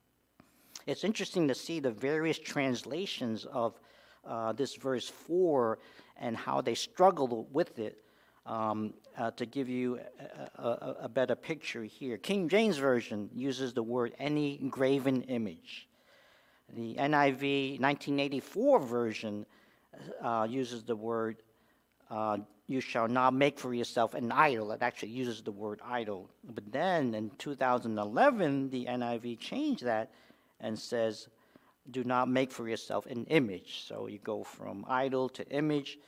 It's 0.87 1.05
interesting 1.05 1.49
to 1.49 1.55
see 1.55 1.81
the 1.81 1.91
various 1.91 2.39
translations 2.39 3.45
of 3.47 3.81
uh, 4.25 4.53
this 4.53 4.77
verse 4.77 5.09
4 5.09 5.79
and 6.17 6.37
how 6.37 6.61
they 6.61 6.75
struggle 6.75 7.49
with 7.53 7.79
it 7.79 7.99
um, 8.45 8.95
uh, 9.19 9.33
to 9.33 9.47
give 9.47 9.69
you 9.69 9.99
a, 10.57 10.63
a, 10.63 10.97
a 11.03 11.09
better 11.09 11.35
picture 11.35 11.83
here. 11.83 12.17
King 12.17 12.49
James 12.49 12.77
Version 12.77 13.29
uses 13.35 13.73
the 13.75 13.83
word 13.83 14.15
any 14.19 14.59
graven 14.71 15.23
image. 15.23 15.89
The 16.75 16.95
NIV 16.95 17.81
1984 17.81 18.81
version 18.81 19.47
uh, 20.23 20.47
uses 20.49 20.85
the 20.85 20.97
word, 20.97 21.43
uh, 22.11 22.39
you 22.67 22.81
shall 22.81 23.09
not 23.09 23.35
make 23.35 23.59
for 23.59 23.75
yourself 23.75 24.15
an 24.15 24.33
idol. 24.33 24.73
It 24.73 24.83
actually 24.83 25.11
uses 25.11 25.43
the 25.43 25.53
word 25.53 25.81
idol. 25.85 26.31
But 26.45 26.73
then 26.73 27.15
in 27.15 27.31
2011, 27.39 28.71
the 28.71 28.87
NIV 28.87 29.39
changed 29.39 29.85
that 29.85 30.11
and 30.61 30.79
says, 30.79 31.29
do 31.91 32.05
not 32.05 32.29
make 32.29 32.51
for 32.51 32.69
yourself 32.69 33.07
an 33.07 33.25
image. 33.27 33.85
So 33.87 34.07
you 34.07 34.19
go 34.19 34.43
from 34.43 34.85
idol 34.89 35.29
to 35.31 35.49
image. 35.51 35.99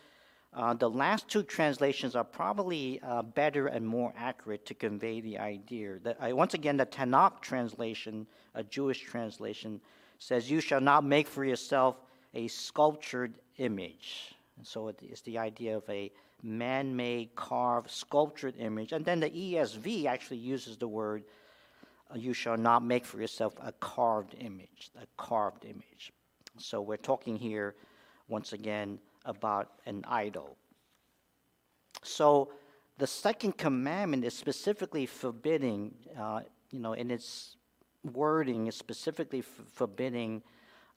Uh, 0.53 0.75
the 0.75 0.89
last 0.89 1.29
two 1.29 1.43
translations 1.43 2.17
are 2.17 2.25
probably 2.25 3.01
uh, 3.03 3.23
better 3.23 3.67
and 3.67 3.87
more 3.87 4.13
accurate 4.17 4.65
to 4.67 4.75
convey 4.75 5.21
the 5.21 5.39
idea. 5.39 5.99
The, 6.03 6.25
uh, 6.25 6.35
once 6.35 6.55
again, 6.55 6.79
the 6.79 6.87
Tanakh 6.87 7.41
translation, 7.41 8.27
a 8.55 8.65
Jewish 8.65 9.03
translation, 9.03 9.81
says, 10.19 10.51
You 10.51 10.61
shall 10.61 10.81
not 10.81 11.05
make 11.05 11.29
for 11.29 11.45
yourself 11.45 11.97
a 12.35 12.49
sculptured 12.49 13.35
image. 13.59 14.35
And 14.57 14.67
so 14.67 14.89
it 14.89 15.01
is 15.03 15.21
the 15.23 15.39
idea 15.39 15.77
of 15.77 15.89
a 15.89 16.11
man 16.43 16.95
made, 16.95 17.35
carved, 17.35 17.91
sculptured 17.91 18.55
image. 18.59 18.93
And 18.93 19.05
then 19.05 19.21
the 19.21 19.31
ESV 19.31 20.07
actually 20.07 20.39
uses 20.39 20.77
the 20.77 20.89
word, 20.89 21.25
uh, 22.13 22.17
You 22.19 22.33
shall 22.33 22.57
not 22.57 22.83
make 22.83 23.05
for 23.05 23.21
yourself 23.21 23.55
a 23.63 23.73
carved 23.73 24.35
image, 24.39 24.91
a 25.01 25.07
carved 25.17 25.65
image. 25.65 26.13
So 26.59 26.81
we're 26.81 26.97
talking 26.97 27.37
here, 27.37 27.75
once 28.29 28.53
again, 28.53 28.99
about 29.25 29.73
an 29.87 30.05
idol. 30.09 30.57
So 32.03 32.53
the 32.99 33.07
second 33.07 33.57
commandment 33.57 34.25
is 34.25 34.35
specifically 34.35 35.07
forbidding, 35.07 35.95
uh, 36.19 36.41
you 36.71 36.81
know, 36.81 36.95
in 36.95 37.11
its 37.11 37.57
wording 38.13 38.67
is 38.67 38.77
specifically 38.77 39.41
f- 39.41 39.67
forbidding 39.73 40.43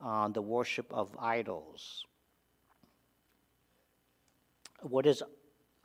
uh, 0.03 0.27
the 0.29 0.41
worship 0.41 0.91
of 0.91 1.15
idols. 1.19 2.05
What 4.81 5.05
is 5.05 5.23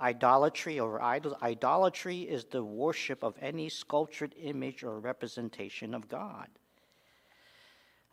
idolatry 0.01 0.81
or 0.81 1.03
idols? 1.03 1.35
Idolatry 1.43 2.21
is 2.23 2.45
the 2.45 2.65
worship 2.65 3.23
of 3.23 3.35
any 3.41 3.69
sculptured 3.69 4.35
image 4.41 4.83
or 4.83 4.99
representation 4.99 5.95
of 5.95 6.09
God. 6.09 6.49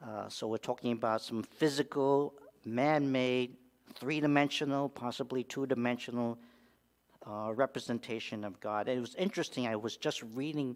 Uh, 0.06 0.28
so 0.28 0.48
we're 0.48 0.58
talking 0.58 0.92
about 0.92 1.22
some 1.22 1.44
physical, 1.44 2.34
man 2.66 3.12
made, 3.12 3.56
three 3.96 4.20
dimensional, 4.20 4.90
possibly 4.90 5.44
two 5.44 5.66
dimensional 5.66 6.38
uh, 7.26 7.54
representation 7.54 8.44
of 8.44 8.60
God. 8.60 8.90
And 8.90 8.98
it 8.98 9.02
was 9.02 9.16
interesting, 9.16 9.68
I 9.68 9.78
was 9.78 9.96
just 9.96 10.22
reading 10.34 10.76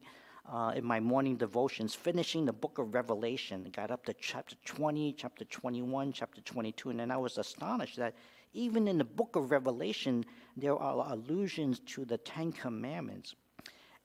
uh, 0.50 0.72
in 0.76 0.86
my 0.86 1.02
morning 1.02 1.36
devotions, 1.36 1.94
finishing 1.94 2.46
the 2.46 2.54
book 2.54 2.78
of 2.78 2.94
Revelation. 2.94 3.70
got 3.76 3.92
up 3.92 4.06
to 4.06 4.14
chapter 4.14 4.56
20, 4.64 5.14
chapter 5.18 5.44
21, 5.44 6.14
chapter 6.14 6.40
22, 6.42 6.92
and 6.92 7.00
then 7.02 7.12
I 7.12 7.18
was 7.18 7.38
astonished 7.38 7.98
that 7.98 8.16
even 8.58 8.88
in 8.88 8.98
the 8.98 9.04
book 9.04 9.36
of 9.36 9.52
Revelation, 9.52 10.26
there 10.58 10.76
are 10.76 11.14
allusions 11.14 11.80
to 11.86 12.06
the 12.06 12.18
Ten 12.18 12.52
Commandments. 12.52 13.36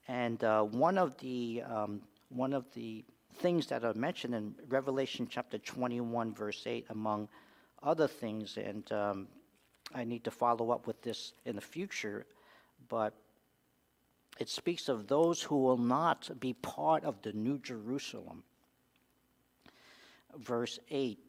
And 0.07 0.43
uh, 0.43 0.63
one 0.63 0.97
of 0.97 1.17
the 1.17 1.63
um, 1.67 2.01
one 2.29 2.53
of 2.53 2.65
the 2.73 3.03
things 3.35 3.67
that 3.67 3.83
are 3.83 3.95
mentioned 3.95 4.35
in 4.35 4.53
Revelation 4.69 5.27
chapter 5.29 5.57
21, 5.57 6.33
verse 6.35 6.63
8, 6.65 6.85
among 6.89 7.27
other 7.81 8.07
things, 8.07 8.57
and 8.57 8.89
um, 8.91 9.27
I 9.93 10.03
need 10.03 10.23
to 10.25 10.31
follow 10.31 10.71
up 10.71 10.85
with 10.85 11.01
this 11.01 11.33
in 11.45 11.55
the 11.55 11.61
future, 11.61 12.25
but 12.89 13.13
it 14.39 14.49
speaks 14.49 14.87
of 14.87 15.07
those 15.07 15.41
who 15.41 15.57
will 15.57 15.77
not 15.77 16.29
be 16.39 16.53
part 16.53 17.03
of 17.03 17.21
the 17.23 17.33
New 17.33 17.57
Jerusalem. 17.59 18.43
Verse 20.37 20.79
8 20.89 21.19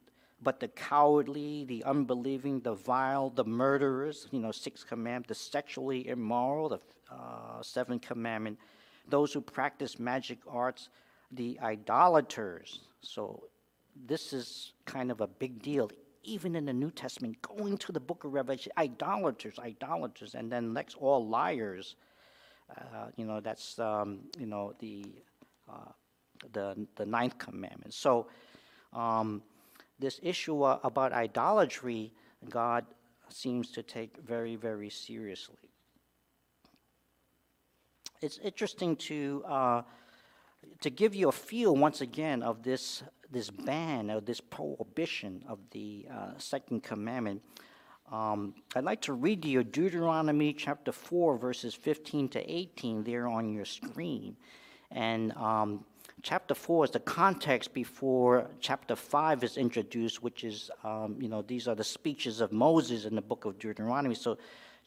But 0.44 0.60
the 0.60 0.68
cowardly, 0.68 1.64
the 1.64 1.82
unbelieving, 1.84 2.60
the 2.60 2.74
vile, 2.74 3.30
the 3.30 3.44
murderers, 3.44 4.28
you 4.30 4.38
know, 4.38 4.52
sixth 4.52 4.86
commandment, 4.86 5.28
the 5.28 5.34
sexually 5.34 6.08
immoral, 6.08 6.68
the 6.68 6.80
uh, 7.10 7.62
seventh 7.62 8.02
commandment, 8.02 8.58
those 9.08 9.32
who 9.32 9.40
practice 9.40 9.98
magic 9.98 10.38
arts, 10.46 10.90
the 11.32 11.58
idolaters. 11.62 12.80
So 13.00 13.44
this 14.06 14.32
is 14.32 14.74
kind 14.84 15.10
of 15.10 15.20
a 15.20 15.26
big 15.26 15.62
deal. 15.62 15.90
Even 16.22 16.56
in 16.56 16.64
the 16.66 16.72
New 16.72 16.90
Testament, 16.90 17.40
going 17.42 17.76
to 17.78 17.92
the 17.92 18.00
book 18.00 18.24
of 18.24 18.32
Revelation, 18.32 18.72
idolaters, 18.78 19.58
idolaters, 19.58 20.34
and 20.34 20.50
then 20.52 20.72
next, 20.72 20.94
all 20.96 21.26
liars 21.26 21.96
uh, 22.70 23.06
you 23.16 23.24
know, 23.24 23.40
that's, 23.40 23.78
um, 23.78 24.20
you 24.38 24.46
know, 24.46 24.72
the, 24.78 25.04
uh, 25.68 25.92
the, 26.52 26.86
the 26.96 27.06
ninth 27.06 27.38
commandment. 27.38 27.92
So 27.92 28.26
um, 28.92 29.42
this 30.04 30.20
issue 30.22 30.62
about 30.64 31.12
idolatry, 31.14 32.12
God 32.50 32.84
seems 33.30 33.70
to 33.70 33.82
take 33.82 34.18
very, 34.18 34.54
very 34.54 34.90
seriously. 34.90 35.56
It's 38.20 38.38
interesting 38.38 38.96
to, 38.96 39.42
uh, 39.48 39.82
to 40.82 40.90
give 40.90 41.14
you 41.14 41.30
a 41.30 41.32
feel 41.32 41.74
once 41.74 42.02
again 42.02 42.42
of 42.42 42.62
this, 42.62 43.02
this 43.30 43.48
ban 43.48 44.10
or 44.10 44.20
this 44.20 44.40
prohibition 44.42 45.42
of 45.48 45.58
the 45.70 46.06
uh, 46.12 46.32
second 46.36 46.82
commandment. 46.82 47.40
Um, 48.12 48.54
I'd 48.76 48.84
like 48.84 49.00
to 49.02 49.14
read 49.14 49.40
to 49.42 49.48
you 49.48 49.64
Deuteronomy 49.64 50.52
chapter 50.52 50.92
4, 50.92 51.38
verses 51.38 51.74
15 51.74 52.28
to 52.28 52.52
18 52.52 53.04
there 53.04 53.26
on 53.26 53.54
your 53.54 53.64
screen. 53.64 54.36
And 54.90 55.32
um, 55.32 55.86
chapter 56.24 56.54
4 56.54 56.86
is 56.86 56.90
the 56.90 57.00
context 57.00 57.74
before 57.74 58.50
chapter 58.58 58.96
5 58.96 59.44
is 59.44 59.58
introduced, 59.58 60.22
which 60.22 60.42
is, 60.42 60.70
um, 60.82 61.16
you 61.20 61.28
know, 61.28 61.42
these 61.42 61.68
are 61.68 61.74
the 61.74 61.84
speeches 61.84 62.40
of 62.40 62.50
Moses 62.50 63.04
in 63.04 63.14
the 63.14 63.20
book 63.20 63.44
of 63.44 63.58
Deuteronomy. 63.58 64.14
So 64.14 64.38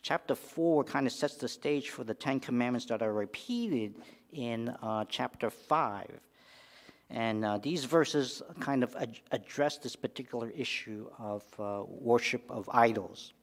chapter 0.01 0.34
4 0.34 0.84
kind 0.84 1.06
of 1.06 1.13
sets 1.13 1.36
the 1.36 1.48
stage 1.48 1.91
for 1.91 2.03
the 2.03 2.15
Ten 2.15 2.39
Commandments 2.39 2.88
that 2.88 3.03
are 3.03 3.13
repeated 3.13 3.94
in 4.34 4.70
uh, 4.82 5.06
chapter 5.08 5.51
5. 5.51 6.10
And 7.12 7.46
uh, 7.46 7.60
these 7.60 7.86
verses 7.86 8.41
kind 8.60 8.84
of 8.84 8.96
ad- 8.96 9.20
address 9.32 9.77
this 9.77 9.96
particular 9.96 10.50
issue 10.50 11.08
of 11.20 11.44
uh, 11.60 11.84
worship 11.88 12.50
of 12.50 12.67
idols. 12.74 13.34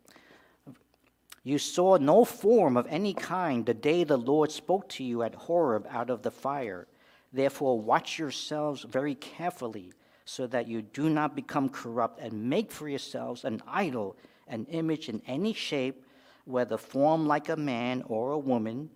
You 1.44 1.58
saw 1.58 1.98
no 1.98 2.24
form 2.24 2.76
of 2.76 2.88
any 2.88 3.14
kind 3.14 3.64
the 3.64 3.72
day 3.72 4.02
the 4.02 4.16
Lord 4.16 4.50
spoke 4.50 4.88
to 4.90 5.04
you 5.04 5.22
at 5.22 5.36
Horeb 5.36 5.86
out 5.88 6.10
of 6.10 6.22
the 6.22 6.32
fire. 6.32 6.88
Therefore, 7.34 7.80
watch 7.80 8.16
yourselves 8.16 8.84
very 8.84 9.16
carefully 9.16 9.92
so 10.24 10.46
that 10.46 10.68
you 10.68 10.82
do 10.82 11.10
not 11.10 11.34
become 11.34 11.68
corrupt 11.68 12.20
and 12.20 12.48
make 12.48 12.70
for 12.70 12.88
yourselves 12.88 13.44
an 13.44 13.60
idol, 13.66 14.16
an 14.46 14.66
image 14.70 15.08
in 15.08 15.20
any 15.26 15.52
shape, 15.52 16.06
whether 16.44 16.78
formed 16.78 17.26
like 17.26 17.48
a 17.48 17.56
man 17.56 18.04
or 18.06 18.30
a 18.30 18.38
woman, 18.38 18.88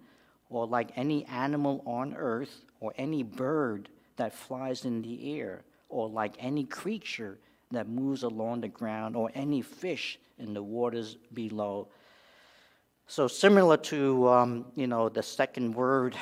or 0.50 0.68
like 0.68 0.92
any 0.95 1.25
animal 1.25 1.83
on 1.85 2.14
earth, 2.14 2.64
or 2.78 2.95
any 2.97 3.25
bird 3.25 3.88
that 4.16 4.33
flies 4.33 4.85
in 4.85 5.02
the 5.02 5.37
air, 5.37 5.64
or 5.88 6.09
like 6.09 6.37
any 6.38 6.62
creature 6.62 7.40
that 7.73 7.88
moves 7.88 8.23
along 8.23 8.61
the 8.61 8.68
ground, 8.68 9.16
or 9.16 9.33
any 9.35 9.62
fish 9.62 10.16
in 10.38 10.54
the 10.54 10.62
waters 10.62 11.16
below. 11.35 11.88
So 13.09 13.26
similar 13.26 13.78
to 13.78 14.28
um, 14.28 14.66
you 14.76 14.87
know 14.87 15.09
the 15.09 15.25
second 15.25 15.75
word, 15.75 16.14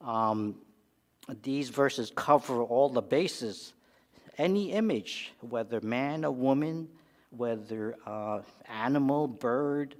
um, 0.00 0.56
these 1.42 1.68
verses 1.68 2.12
cover 2.14 2.62
all 2.62 2.88
the 2.88 3.02
bases. 3.02 3.72
Any 4.36 4.72
image, 4.72 5.32
whether 5.40 5.80
man 5.80 6.24
or 6.24 6.32
woman, 6.32 6.88
whether 7.30 7.96
uh, 8.06 8.40
animal, 8.68 9.28
bird, 9.28 9.94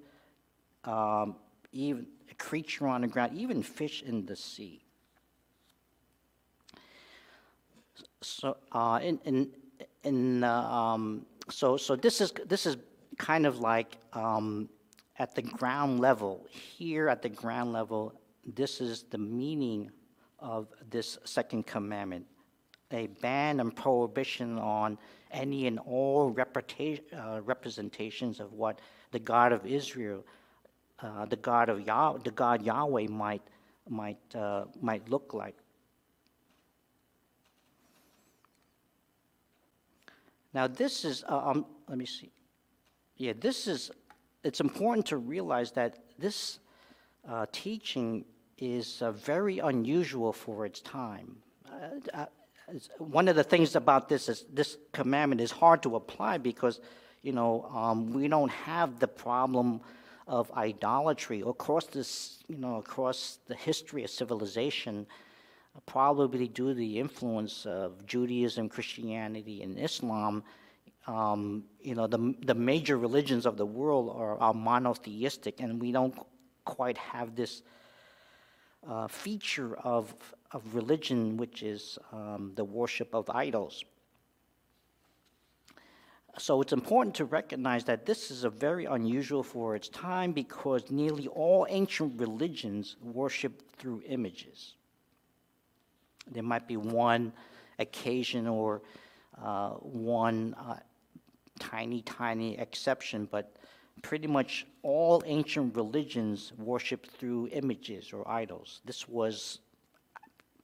um, 0.84 1.36
even 1.72 2.06
a 2.30 2.34
creature 2.34 2.86
on 2.86 3.02
the 3.02 3.06
ground, 3.06 3.36
even 3.36 3.62
fish 3.62 4.02
in 4.02 4.26
the 4.26 4.36
sea. 4.36 4.82
So, 8.20 8.56
uh, 8.72 9.00
in, 9.02 9.18
in, 9.24 9.50
in, 10.02 10.44
uh, 10.44 10.62
um, 10.62 11.26
so, 11.48 11.76
so 11.76 11.94
this 11.94 12.20
is, 12.20 12.32
this 12.46 12.66
is 12.66 12.76
kind 13.18 13.46
of 13.46 13.60
like 13.60 13.98
um, 14.12 14.68
at 15.18 15.34
the 15.34 15.42
ground 15.42 16.00
level. 16.00 16.46
Here 16.50 17.08
at 17.08 17.22
the 17.22 17.28
ground 17.28 17.72
level, 17.72 18.14
this 18.44 18.80
is 18.80 19.04
the 19.04 19.18
meaning 19.18 19.90
of 20.38 20.68
this 20.90 21.18
second 21.24 21.66
commandment 21.66 22.26
a 22.90 23.08
ban 23.20 23.60
and 23.60 23.74
prohibition 23.74 24.58
on 24.58 24.96
any 25.32 25.66
and 25.66 25.78
all 25.80 26.34
uh, 26.38 27.40
representations 27.42 28.38
of 28.38 28.52
what 28.52 28.78
the 29.10 29.18
God 29.18 29.52
of 29.52 29.66
Israel, 29.66 30.24
uh, 31.00 31.24
the 31.26 31.36
God 31.36 31.68
of 31.68 31.80
Yah, 31.80 32.12
the 32.18 32.30
God 32.30 32.62
Yahweh 32.62 33.08
might 33.08 33.42
might 33.88 34.18
uh, 34.34 34.64
might 34.80 35.08
look 35.08 35.34
like. 35.34 35.56
Now, 40.54 40.68
this 40.68 41.04
is, 41.04 41.24
uh, 41.28 41.48
um, 41.48 41.66
let 41.88 41.98
me 41.98 42.06
see. 42.06 42.30
Yeah, 43.16 43.32
this 43.36 43.66
is, 43.66 43.90
it's 44.44 44.60
important 44.60 45.04
to 45.06 45.16
realize 45.16 45.72
that 45.72 45.98
this 46.16 46.60
uh, 47.28 47.46
teaching 47.50 48.24
is 48.58 49.02
uh, 49.02 49.12
very 49.12 49.58
unusual 49.58 50.32
for 50.32 50.66
its 50.66 50.80
time. 50.80 51.36
Uh, 51.70 52.22
uh, 52.22 52.26
one 52.98 53.28
of 53.28 53.36
the 53.36 53.44
things 53.44 53.76
about 53.76 54.08
this 54.08 54.28
is 54.28 54.44
this 54.52 54.78
commandment 54.92 55.40
is 55.40 55.50
hard 55.50 55.82
to 55.82 55.96
apply 55.96 56.38
because, 56.38 56.80
you 57.22 57.32
know, 57.32 57.64
um, 57.74 58.12
we 58.12 58.26
don't 58.28 58.50
have 58.50 58.98
the 58.98 59.08
problem 59.08 59.80
of 60.26 60.50
idolatry 60.52 61.42
across 61.46 61.86
this, 61.86 62.42
you 62.48 62.56
know, 62.56 62.76
across 62.76 63.38
the 63.46 63.54
history 63.54 64.02
of 64.04 64.10
civilization 64.10 65.06
probably 65.86 66.48
due 66.48 66.68
to 66.68 66.74
the 66.74 66.98
influence 66.98 67.66
of 67.66 68.06
Judaism, 68.06 68.68
Christianity, 68.68 69.62
and 69.62 69.78
Islam, 69.78 70.44
um, 71.06 71.64
you 71.82 71.94
know, 71.94 72.06
the, 72.06 72.34
the 72.42 72.54
major 72.54 72.96
religions 72.96 73.44
of 73.44 73.56
the 73.56 73.66
world 73.66 74.14
are, 74.16 74.38
are 74.38 74.54
monotheistic, 74.54 75.60
and 75.60 75.80
we 75.80 75.92
don't 75.92 76.14
quite 76.64 76.96
have 76.96 77.34
this 77.34 77.62
uh, 78.88 79.08
feature 79.08 79.76
of, 79.76 80.14
of 80.52 80.74
religion, 80.74 81.36
which 81.36 81.62
is 81.62 81.98
um, 82.12 82.52
the 82.54 82.64
worship 82.64 83.14
of 83.14 83.28
idols. 83.30 83.84
So 86.36 86.60
it's 86.60 86.72
important 86.72 87.14
to 87.16 87.26
recognize 87.26 87.84
that 87.84 88.06
this 88.06 88.30
is 88.30 88.42
a 88.42 88.50
very 88.50 88.86
unusual 88.86 89.42
for 89.42 89.76
its 89.76 89.88
time 89.88 90.32
because 90.32 90.90
nearly 90.90 91.28
all 91.28 91.66
ancient 91.70 92.18
religions 92.20 92.96
worship 93.00 93.62
through 93.78 94.02
images. 94.06 94.74
There 96.30 96.42
might 96.42 96.66
be 96.66 96.76
one 96.76 97.32
occasion 97.78 98.48
or 98.48 98.82
uh, 99.40 99.70
one 99.70 100.54
uh, 100.54 100.76
tiny, 101.60 102.02
tiny 102.02 102.58
exception, 102.58 103.28
but 103.30 103.54
pretty 104.02 104.26
much 104.26 104.66
all 104.82 105.22
ancient 105.26 105.76
religions 105.76 106.52
worship 106.58 107.06
through 107.06 107.48
images 107.52 108.12
or 108.12 108.28
idols. 108.28 108.80
This 108.84 109.08
was 109.08 109.60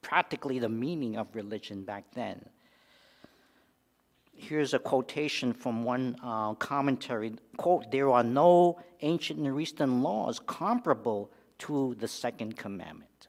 practically 0.01 0.59
the 0.59 0.69
meaning 0.69 1.17
of 1.17 1.27
religion 1.35 1.83
back 1.83 2.05
then. 2.13 2.43
Here's 4.35 4.73
a 4.73 4.79
quotation 4.79 5.53
from 5.53 5.83
one 5.83 6.15
uh, 6.23 6.53
commentary. 6.55 7.33
Quote, 7.57 7.91
there 7.91 8.09
are 8.09 8.23
no 8.23 8.79
ancient 9.01 9.39
Near 9.39 9.59
Eastern 9.59 10.01
laws 10.01 10.39
comparable 10.39 11.31
to 11.59 11.95
the 11.99 12.07
second 12.07 12.57
commandment. 12.57 13.27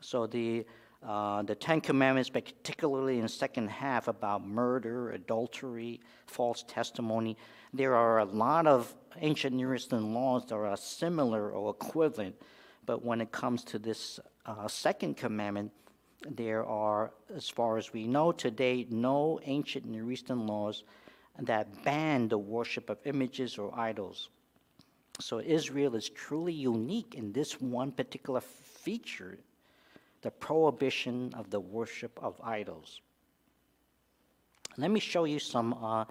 So 0.00 0.26
the, 0.26 0.66
uh, 1.06 1.42
the 1.42 1.54
Ten 1.54 1.80
Commandments, 1.80 2.30
particularly 2.30 3.16
in 3.16 3.22
the 3.22 3.28
second 3.28 3.68
half 3.68 4.08
about 4.08 4.46
murder, 4.46 5.10
adultery, 5.10 6.00
false 6.26 6.64
testimony, 6.68 7.36
there 7.72 7.94
are 7.94 8.20
a 8.20 8.24
lot 8.24 8.66
of 8.66 8.94
ancient 9.20 9.56
Near 9.56 9.74
Eastern 9.74 10.14
laws 10.14 10.46
that 10.46 10.54
are 10.54 10.76
similar 10.76 11.50
or 11.50 11.70
equivalent. 11.70 12.36
But 12.86 13.04
when 13.04 13.20
it 13.20 13.32
comes 13.32 13.64
to 13.64 13.78
this 13.78 14.20
uh, 14.46 14.68
second 14.68 15.16
commandment, 15.16 15.72
there 16.28 16.64
are, 16.64 17.12
as 17.34 17.48
far 17.48 17.78
as 17.78 17.92
we 17.92 18.06
know 18.06 18.30
today, 18.30 18.86
no 18.88 19.40
ancient 19.44 19.86
Near 19.86 20.10
Eastern 20.10 20.46
laws 20.46 20.84
that 21.40 21.84
ban 21.84 22.28
the 22.28 22.38
worship 22.38 22.90
of 22.90 22.98
images 23.04 23.58
or 23.58 23.76
idols. 23.78 24.28
So 25.20 25.40
Israel 25.40 25.94
is 25.94 26.08
truly 26.08 26.52
unique 26.52 27.14
in 27.14 27.32
this 27.32 27.60
one 27.60 27.92
particular 27.92 28.40
feature 28.40 29.38
the 30.22 30.30
prohibition 30.30 31.32
of 31.34 31.50
the 31.50 31.60
worship 31.60 32.18
of 32.22 32.40
idols. 32.42 33.00
Let 34.78 34.90
me 34.90 35.00
show 35.00 35.24
you 35.24 35.38
some 35.38 35.74
uh, 35.74 36.04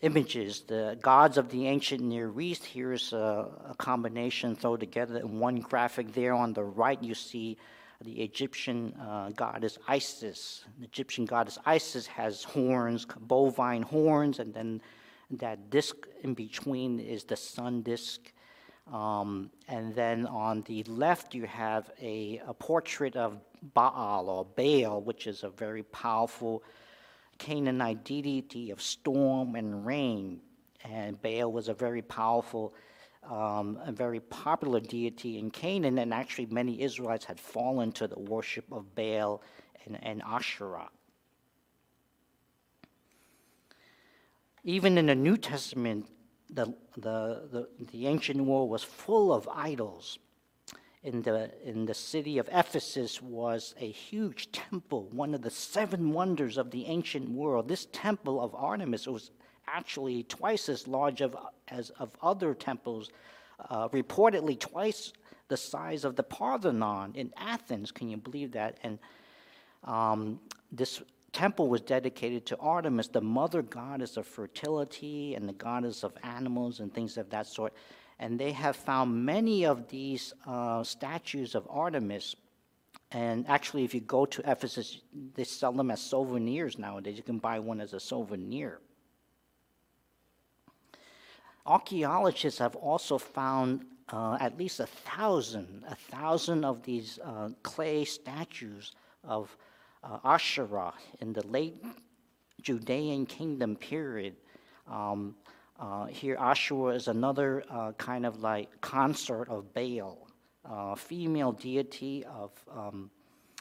images. 0.00 0.62
The 0.62 0.98
gods 1.00 1.36
of 1.36 1.50
the 1.50 1.66
ancient 1.66 2.02
Near 2.02 2.40
East, 2.40 2.64
here's 2.64 3.12
a, 3.12 3.48
a, 3.68 3.74
combination 3.76 4.56
thrown 4.56 4.78
together 4.78 5.18
in 5.18 5.38
one 5.38 5.56
graphic 5.56 6.12
there. 6.12 6.32
On 6.32 6.52
the 6.52 6.64
right, 6.64 7.02
you 7.02 7.14
see 7.14 7.58
the 8.02 8.22
Egyptian 8.22 8.94
uh, 8.94 9.30
goddess 9.34 9.78
Isis. 9.88 10.64
The 10.78 10.86
Egyptian 10.86 11.24
goddess 11.24 11.58
Isis 11.66 12.06
has 12.06 12.44
horns, 12.44 13.06
bovine 13.20 13.82
horns, 13.82 14.38
and 14.38 14.54
then 14.54 14.80
that 15.30 15.70
disc 15.70 15.96
in 16.22 16.34
between 16.34 17.00
is 17.00 17.24
the 17.24 17.36
sun 17.36 17.82
disc. 17.82 18.32
Um, 18.92 19.50
and 19.68 19.94
then 19.94 20.26
on 20.26 20.62
the 20.62 20.84
left, 20.84 21.34
you 21.34 21.44
have 21.46 21.90
a, 22.00 22.40
a 22.46 22.54
portrait 22.54 23.16
of 23.16 23.38
Baal 23.74 24.28
or 24.28 24.44
Baal, 24.44 25.00
which 25.00 25.26
is 25.26 25.42
a 25.42 25.48
very 25.50 25.82
powerful 25.82 26.62
Canaanite 27.38 28.04
deity 28.04 28.70
of 28.70 28.80
storm 28.80 29.56
and 29.56 29.84
rain. 29.84 30.40
And 30.84 31.20
Baal 31.20 31.50
was 31.50 31.68
a 31.68 31.74
very 31.74 32.02
powerful, 32.02 32.74
um, 33.28 33.78
a 33.84 33.90
very 33.90 34.20
popular 34.20 34.78
deity 34.78 35.38
in 35.38 35.50
Canaan, 35.50 35.98
and 35.98 36.14
actually 36.14 36.46
many 36.46 36.80
Israelites 36.80 37.24
had 37.24 37.40
fallen 37.40 37.90
to 37.92 38.06
the 38.06 38.18
worship 38.18 38.70
of 38.70 38.94
Baal 38.94 39.42
and, 39.84 39.98
and 40.02 40.22
Asherah. 40.22 40.88
Even 44.62 44.96
in 44.96 45.06
the 45.06 45.14
New 45.14 45.36
Testament, 45.36 46.06
the, 46.50 46.74
the, 46.96 47.48
the, 47.50 47.68
the 47.92 48.06
ancient 48.06 48.40
world 48.40 48.70
was 48.70 48.82
full 48.82 49.32
of 49.32 49.48
idols. 49.48 50.18
In 51.02 51.22
the, 51.22 51.52
in 51.64 51.86
the 51.86 51.94
city 51.94 52.38
of 52.38 52.48
Ephesus 52.50 53.22
was 53.22 53.76
a 53.78 53.88
huge 53.88 54.50
temple, 54.50 55.08
one 55.12 55.34
of 55.34 55.42
the 55.42 55.50
seven 55.50 56.12
wonders 56.12 56.58
of 56.58 56.72
the 56.72 56.86
ancient 56.86 57.28
world. 57.28 57.68
This 57.68 57.86
temple 57.92 58.40
of 58.40 58.54
Artemis 58.56 59.06
was 59.06 59.30
actually 59.68 60.24
twice 60.24 60.68
as 60.68 60.88
large 60.88 61.20
of, 61.20 61.36
as 61.68 61.90
of 61.90 62.10
other 62.22 62.54
temples, 62.54 63.10
uh, 63.70 63.88
reportedly 63.90 64.58
twice 64.58 65.12
the 65.46 65.56
size 65.56 66.04
of 66.04 66.16
the 66.16 66.24
Parthenon 66.24 67.12
in 67.14 67.32
Athens. 67.36 67.92
Can 67.92 68.08
you 68.08 68.16
believe 68.16 68.50
that? 68.52 68.78
And 68.82 68.98
um, 69.84 70.40
this 70.72 71.02
temple 71.36 71.68
was 71.68 71.82
dedicated 71.82 72.46
to 72.46 72.56
Artemis, 72.56 73.08
the 73.08 73.20
mother 73.20 73.60
goddess 73.60 74.16
of 74.16 74.26
fertility 74.26 75.34
and 75.34 75.46
the 75.46 75.52
goddess 75.52 76.02
of 76.02 76.14
animals 76.22 76.80
and 76.80 76.92
things 76.92 77.18
of 77.18 77.28
that 77.28 77.46
sort. 77.46 77.74
And 78.18 78.40
they 78.40 78.52
have 78.52 78.74
found 78.74 79.26
many 79.26 79.66
of 79.66 79.86
these 79.88 80.32
uh, 80.46 80.82
statues 80.82 81.54
of 81.54 81.68
Artemis. 81.68 82.34
And 83.10 83.46
actually, 83.48 83.84
if 83.84 83.94
you 83.94 84.00
go 84.00 84.24
to 84.24 84.50
Ephesus, 84.50 85.02
they 85.34 85.44
sell 85.44 85.72
them 85.72 85.90
as 85.90 86.00
souvenirs 86.00 86.78
nowadays. 86.78 87.18
You 87.18 87.22
can 87.22 87.38
buy 87.38 87.58
one 87.58 87.82
as 87.82 87.92
a 87.92 88.00
souvenir. 88.00 88.80
Archaeologists 91.66 92.60
have 92.60 92.76
also 92.76 93.18
found 93.18 93.84
uh, 94.08 94.38
at 94.40 94.56
least 94.56 94.80
a 94.80 94.86
thousand, 94.86 95.84
a 95.86 95.96
thousand 95.96 96.64
of 96.64 96.82
these 96.82 97.18
uh, 97.22 97.50
clay 97.62 98.06
statues 98.06 98.92
of 99.22 99.54
uh, 100.06 100.18
Asherah 100.24 100.94
in 101.20 101.32
the 101.32 101.46
late 101.46 101.82
Judean 102.62 103.26
kingdom 103.26 103.76
period. 103.76 104.36
Um, 104.90 105.36
uh, 105.78 106.06
here, 106.06 106.36
Asherah 106.38 106.94
is 106.94 107.08
another 107.08 107.64
uh, 107.70 107.92
kind 107.92 108.24
of 108.24 108.40
like 108.40 108.80
consort 108.80 109.48
of 109.48 109.74
Baal, 109.74 110.28
uh, 110.64 110.94
female 110.94 111.52
deity 111.52 112.24
of 112.24 112.50
um, 112.74 113.10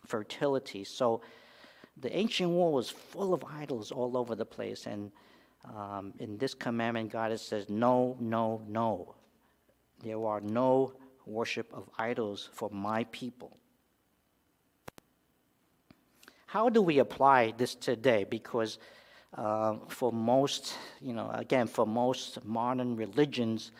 fertility. 0.05 0.84
So 0.84 1.21
the 1.97 2.15
ancient 2.15 2.49
world 2.49 2.73
was 2.73 2.89
full 2.89 3.34
of 3.34 3.43
idols 3.43 3.91
all 3.91 4.15
over 4.15 4.36
the 4.36 4.45
place. 4.45 4.86
And 4.86 5.12
um, 5.65 6.13
in 6.19 6.38
this 6.38 6.53
commandment, 6.53 7.12
God 7.12 7.38
says, 7.39 7.69
no, 7.69 8.15
no, 8.19 8.62
no. 8.67 9.15
There 10.03 10.23
are 10.25 10.41
no 10.41 10.93
worship 11.25 11.73
of 11.73 11.89
idols 11.97 12.49
for 12.53 12.69
my 12.69 13.05
people. 13.05 13.58
How 16.45 16.69
do 16.69 16.81
we 16.81 16.99
apply 16.99 17.53
this 17.58 17.75
today? 17.75 18.25
Because 18.29 18.79
uh, 19.36 19.75
for 19.88 20.12
most, 20.12 20.75
you 21.01 21.13
know, 21.13 21.29
again, 21.34 21.67
for 21.67 21.86
most 21.86 22.43
modern 22.45 22.95
religions, 22.95 23.71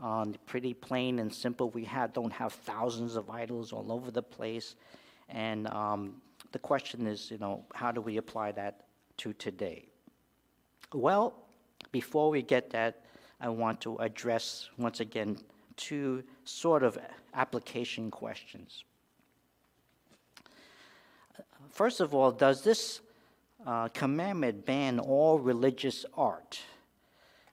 um, 0.00 0.34
pretty 0.46 0.74
plain 0.74 1.18
and 1.18 1.32
simple. 1.32 1.70
We 1.70 1.84
have, 1.84 2.12
don't 2.12 2.32
have 2.32 2.52
thousands 2.52 3.16
of 3.16 3.30
idols 3.30 3.72
all 3.72 3.92
over 3.92 4.10
the 4.10 4.22
place. 4.22 4.74
And 5.28 5.68
um, 5.68 6.16
the 6.52 6.58
question 6.58 7.06
is, 7.06 7.30
you 7.30 7.38
know, 7.38 7.64
how 7.74 7.92
do 7.92 8.00
we 8.00 8.16
apply 8.16 8.52
that 8.52 8.86
to 9.18 9.32
today? 9.34 9.86
Well, 10.92 11.34
before 11.92 12.30
we 12.30 12.42
get 12.42 12.70
that, 12.70 13.04
I 13.40 13.48
want 13.48 13.80
to 13.82 13.96
address 13.98 14.68
once 14.78 15.00
again 15.00 15.38
two 15.76 16.24
sort 16.44 16.82
of 16.82 16.98
application 17.34 18.10
questions. 18.10 18.84
First 21.76 22.00
of 22.00 22.14
all, 22.14 22.32
does 22.32 22.62
this 22.62 23.00
uh, 23.66 23.88
commandment 23.88 24.64
ban 24.64 24.98
all 24.98 25.38
religious 25.38 26.06
art? 26.16 26.58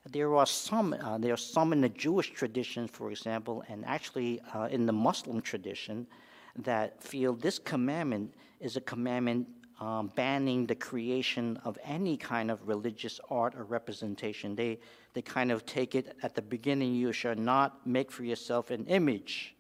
There 0.10 0.34
are 0.38 0.46
some. 0.46 0.94
Uh, 0.94 1.18
there 1.18 1.34
are 1.34 1.44
some 1.56 1.74
in 1.74 1.82
the 1.82 1.90
Jewish 1.90 2.32
tradition, 2.32 2.88
for 2.88 3.12
example, 3.12 3.66
and 3.68 3.84
actually 3.84 4.40
uh, 4.56 4.70
in 4.72 4.86
the 4.86 4.94
Muslim 4.94 5.42
tradition, 5.42 6.08
that 6.56 7.04
feel 7.04 7.34
this 7.34 7.60
commandment 7.60 8.34
is 8.62 8.78
a 8.78 8.82
commandment 8.82 9.46
um, 9.82 10.10
banning 10.16 10.68
the 10.68 10.76
creation 10.76 11.60
of 11.66 11.78
any 11.84 12.16
kind 12.16 12.50
of 12.50 12.66
religious 12.66 13.20
art 13.30 13.54
or 13.56 13.66
representation. 13.66 14.56
They, 14.56 14.80
they 15.14 15.22
kind 15.22 15.52
of 15.52 15.66
take 15.66 15.96
it 15.96 16.16
at 16.24 16.34
the 16.34 16.42
beginning 16.42 16.96
you 16.96 17.12
shall 17.12 17.36
not 17.36 17.86
make 17.86 18.10
for 18.10 18.24
yourself 18.24 18.72
an 18.72 18.86
image 18.86 19.54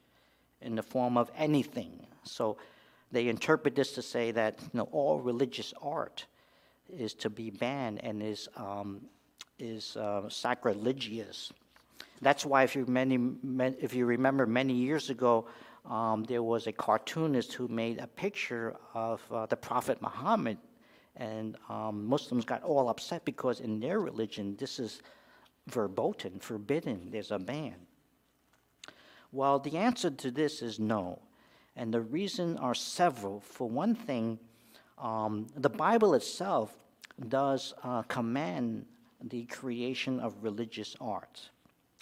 in 0.61 0.75
the 0.75 0.83
form 0.83 1.17
of 1.17 1.29
anything. 1.35 2.07
So 2.23 2.55
they 3.13 3.27
interpret 3.27 3.75
this 3.75 3.91
to 3.93 4.01
say 4.01 4.31
that 4.31 4.59
you 4.59 4.79
know, 4.79 4.89
all 4.91 5.19
religious 5.19 5.71
art 5.81 6.25
is 6.89 7.13
to 7.13 7.29
be 7.29 7.51
banned 7.51 8.03
and 8.03 8.23
is, 8.23 8.49
um, 8.57 9.01
is 9.59 9.95
uh, 9.95 10.27
sacrilegious. 10.29 11.53
That's 12.21 12.43
why, 12.43 12.63
if 12.63 12.75
you, 12.75 12.85
many, 12.87 13.19
if 13.79 13.93
you 13.93 14.07
remember 14.07 14.47
many 14.47 14.73
years 14.73 15.11
ago, 15.11 15.47
um, 15.85 16.23
there 16.23 16.41
was 16.41 16.65
a 16.65 16.71
cartoonist 16.71 17.53
who 17.53 17.67
made 17.67 17.99
a 17.99 18.07
picture 18.07 18.75
of 18.95 19.21
uh, 19.31 19.45
the 19.45 19.57
Prophet 19.57 20.01
Muhammad, 20.01 20.57
and 21.15 21.55
um, 21.69 22.07
Muslims 22.07 22.45
got 22.45 22.63
all 22.63 22.89
upset 22.89 23.23
because 23.25 23.59
in 23.59 23.79
their 23.79 23.99
religion, 23.99 24.55
this 24.57 24.79
is 24.79 25.01
verboten, 25.67 26.39
forbidden, 26.39 27.09
there's 27.11 27.29
a 27.29 27.37
ban. 27.37 27.75
Well, 29.31 29.59
the 29.59 29.77
answer 29.77 30.09
to 30.09 30.31
this 30.31 30.63
is 30.63 30.79
no. 30.79 31.19
And 31.75 31.93
the 31.93 32.01
reason 32.01 32.57
are 32.57 32.75
several. 32.75 33.39
For 33.39 33.67
one 33.67 33.95
thing, 33.95 34.39
um, 34.97 35.47
the 35.55 35.69
Bible 35.69 36.13
itself 36.13 36.73
does 37.29 37.73
uh, 37.83 38.03
command 38.03 38.85
the 39.23 39.45
creation 39.45 40.19
of 40.19 40.43
religious 40.43 40.95
art. 41.01 41.49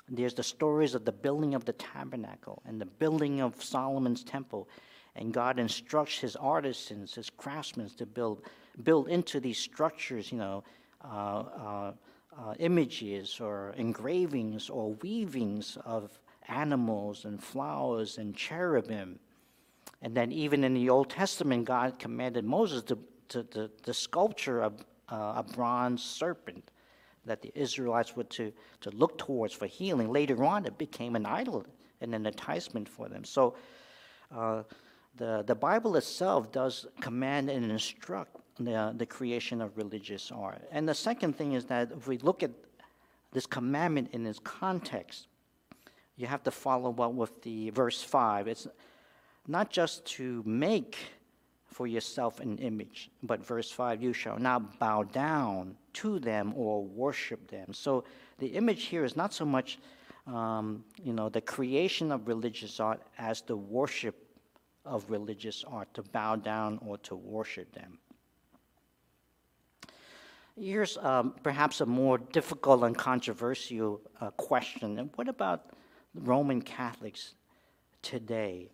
There's 0.10 0.34
the 0.34 0.44
stories 0.44 0.94
of 0.94 1.06
the 1.06 1.12
building 1.12 1.56
of 1.56 1.64
the 1.64 1.74
tabernacle 1.74 2.62
and 2.66 2.82
the 2.82 2.86
building 2.86 3.40
of 3.42 3.64
Solomon's 3.64 4.24
temple. 4.24 4.68
And 5.16 5.34
God 5.34 5.60
instructs 5.60 6.20
his 6.20 6.36
artisans, 6.36 7.16
his 7.16 7.30
craftsmen 7.30 7.90
to 7.98 8.06
build, 8.06 8.44
build 8.84 9.08
into 9.08 9.40
these 9.40 9.58
structures, 9.58 10.32
you 10.32 10.38
know, 10.38 10.64
uh, 11.04 11.08
uh, 11.08 11.92
uh, 12.38 12.54
images 12.60 13.40
or 13.40 13.74
engravings 13.78 14.70
or 14.70 14.94
weavings 14.96 15.78
of 15.86 16.18
animals 16.48 17.26
and 17.26 17.42
flowers 17.42 18.18
and 18.18 18.36
cherubim. 18.36 19.20
And 20.02 20.16
then, 20.16 20.32
even 20.32 20.64
in 20.64 20.74
the 20.74 20.90
Old 20.90 21.10
Testament, 21.10 21.66
God 21.66 22.00
commanded 22.00 22.44
Moses 22.44 22.84
to, 22.84 22.98
to, 23.30 23.44
to, 23.44 23.70
to 23.84 23.94
sculpture 23.94 24.62
a, 24.62 24.72
a 25.10 25.46
bronze 25.56 26.04
serpent 26.04 26.72
that 27.26 27.42
the 27.42 27.52
Israelites 27.54 28.16
were 28.16 28.24
to, 28.24 28.52
to 28.82 28.90
look 28.92 29.18
towards 29.18 29.54
for 29.54 29.68
healing. 29.68 30.12
Later 30.12 30.44
on, 30.44 30.66
it 30.66 30.78
became 30.78 31.16
an 31.16 31.26
idol 31.26 31.66
and 32.02 32.16
an 32.16 32.26
enticement 32.26 32.90
for 32.90 33.08
them. 33.08 33.24
So 33.24 33.56
uh, 34.36 34.64
the, 35.18 35.44
the 35.46 35.56
Bible 35.56 35.96
itself 35.98 36.52
does 36.52 36.88
command 37.00 37.50
and 37.50 37.72
instruct 37.72 38.38
the, 38.58 38.94
the 38.98 39.06
creation 39.06 39.62
of 39.62 39.78
religious 39.78 40.32
art. 40.32 40.62
And 40.72 40.88
the 40.88 40.96
second 40.96 41.36
thing 41.36 41.54
is 41.54 41.66
that 41.66 41.92
if 41.96 42.08
we 42.08 42.18
look 42.18 42.42
at 42.42 42.52
this 43.32 43.46
commandment 43.46 44.10
in 44.14 44.26
its 44.26 44.40
context, 44.40 45.28
you 46.18 46.28
have 46.28 46.44
to 46.44 46.52
follow 46.52 46.94
up 47.00 47.14
with 47.14 47.42
the 47.44 47.70
verse 47.70 48.02
5. 48.02 48.48
It's 48.48 48.68
not 49.48 49.70
just 49.70 50.06
to 50.06 50.44
make 50.46 50.98
for 51.66 51.88
yourself 51.88 52.40
an 52.40 52.58
image. 52.58 53.10
But 53.24 53.46
verse 53.46 53.72
5 53.72 54.02
you 54.02 54.14
shall 54.14 54.38
not 54.38 54.80
bow 54.80 55.04
down 55.04 55.78
to 55.94 56.20
them 56.20 56.54
or 56.56 56.84
worship 56.84 57.50
them. 57.50 57.74
So 57.74 58.04
the 58.40 58.48
image 58.48 58.84
here 58.84 59.04
is 59.04 59.16
not 59.16 59.34
so 59.34 59.46
much, 59.46 59.80
um, 60.28 60.84
you 61.02 61.14
know, 61.14 61.30
the 61.30 61.42
creation 61.42 62.12
of 62.12 62.28
religious 62.28 62.80
art 62.80 63.02
as 63.18 63.42
the 63.42 63.56
worship 63.56 64.28
of 64.86 65.10
religious 65.10 65.64
art, 65.68 65.94
to 65.94 66.02
bow 66.02 66.36
down 66.36 66.80
or 66.86 66.98
to 66.98 67.16
worship 67.16 67.72
them. 67.74 68.00
Here's 70.60 70.98
um, 70.98 71.36
perhaps 71.44 71.82
a 71.82 71.86
more 71.86 72.18
difficult 72.18 72.84
and 72.84 72.98
controversial 72.98 74.02
uh, 74.20 74.32
question. 74.32 75.00
And 75.00 75.10
what 75.16 75.28
about 75.28 75.70
Roman 76.16 76.62
Catholics 76.62 77.36
today? 78.02 78.70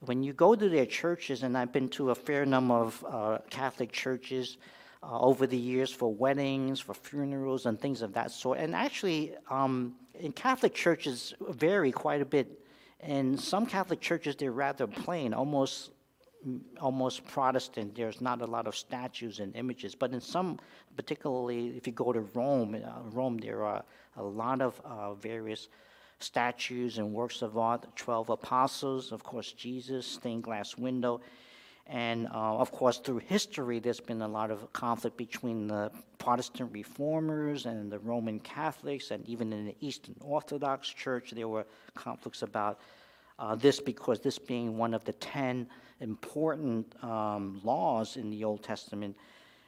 When 0.00 0.22
you 0.22 0.32
go 0.32 0.54
to 0.54 0.68
their 0.68 0.86
churches, 0.86 1.42
and 1.42 1.56
I've 1.56 1.72
been 1.72 1.88
to 1.90 2.10
a 2.10 2.14
fair 2.14 2.44
number 2.44 2.74
of 2.74 3.04
uh, 3.08 3.38
Catholic 3.50 3.92
churches 3.92 4.58
uh, 5.02 5.18
over 5.18 5.46
the 5.46 5.56
years 5.56 5.90
for 5.90 6.12
weddings, 6.12 6.80
for 6.80 6.94
funerals, 6.94 7.66
and 7.66 7.80
things 7.80 8.02
of 8.02 8.12
that 8.14 8.30
sort. 8.30 8.58
And 8.58 8.74
actually, 8.74 9.34
um, 9.50 9.94
in 10.14 10.32
Catholic 10.32 10.74
churches 10.74 11.34
vary 11.50 11.92
quite 11.92 12.20
a 12.20 12.24
bit. 12.24 12.60
In 13.00 13.36
some 13.36 13.66
Catholic 13.66 14.00
churches, 14.00 14.36
they're 14.36 14.52
rather 14.52 14.86
plain, 14.86 15.34
almost 15.34 15.90
almost 16.80 17.26
Protestant. 17.26 17.96
There's 17.96 18.20
not 18.20 18.40
a 18.40 18.46
lot 18.46 18.66
of 18.68 18.76
statues 18.76 19.40
and 19.40 19.54
images, 19.56 19.94
but 19.96 20.12
in 20.12 20.20
some, 20.20 20.60
particularly 20.96 21.76
if 21.76 21.86
you 21.86 21.92
go 21.92 22.12
to 22.12 22.20
Rome, 22.20 22.74
uh, 22.76 23.02
Rome 23.10 23.38
there 23.38 23.64
are 23.64 23.82
a 24.16 24.22
lot 24.22 24.60
of 24.60 24.80
uh, 24.84 25.14
various 25.14 25.68
statues 26.20 26.98
and 26.98 27.12
works 27.12 27.42
of 27.42 27.58
art, 27.58 27.82
the 27.82 27.88
12 27.96 28.30
apostles, 28.30 29.12
of 29.12 29.22
course, 29.22 29.52
Jesus, 29.52 30.06
stained 30.06 30.42
glass 30.42 30.76
window. 30.76 31.20
And 31.86 32.26
uh, 32.28 32.56
of 32.56 32.72
course, 32.72 32.98
through 32.98 33.18
history, 33.18 33.78
there's 33.78 34.00
been 34.00 34.22
a 34.22 34.28
lot 34.28 34.50
of 34.50 34.72
conflict 34.72 35.16
between 35.16 35.68
the 35.68 35.92
Protestant 36.18 36.72
reformers 36.72 37.66
and 37.66 37.92
the 37.92 38.00
Roman 38.00 38.40
Catholics, 38.40 39.12
and 39.12 39.26
even 39.28 39.52
in 39.52 39.66
the 39.66 39.76
Eastern 39.80 40.16
Orthodox 40.20 40.88
Church, 40.88 41.30
there 41.30 41.46
were 41.46 41.64
conflicts 41.94 42.42
about 42.42 42.80
uh, 43.38 43.54
this 43.54 43.80
because 43.80 44.18
this 44.18 44.38
being 44.38 44.76
one 44.76 44.94
of 44.94 45.04
the 45.04 45.12
10 45.12 45.68
important 46.00 47.04
um, 47.04 47.60
laws 47.62 48.16
in 48.16 48.30
the 48.30 48.42
Old 48.42 48.62
Testament. 48.62 49.16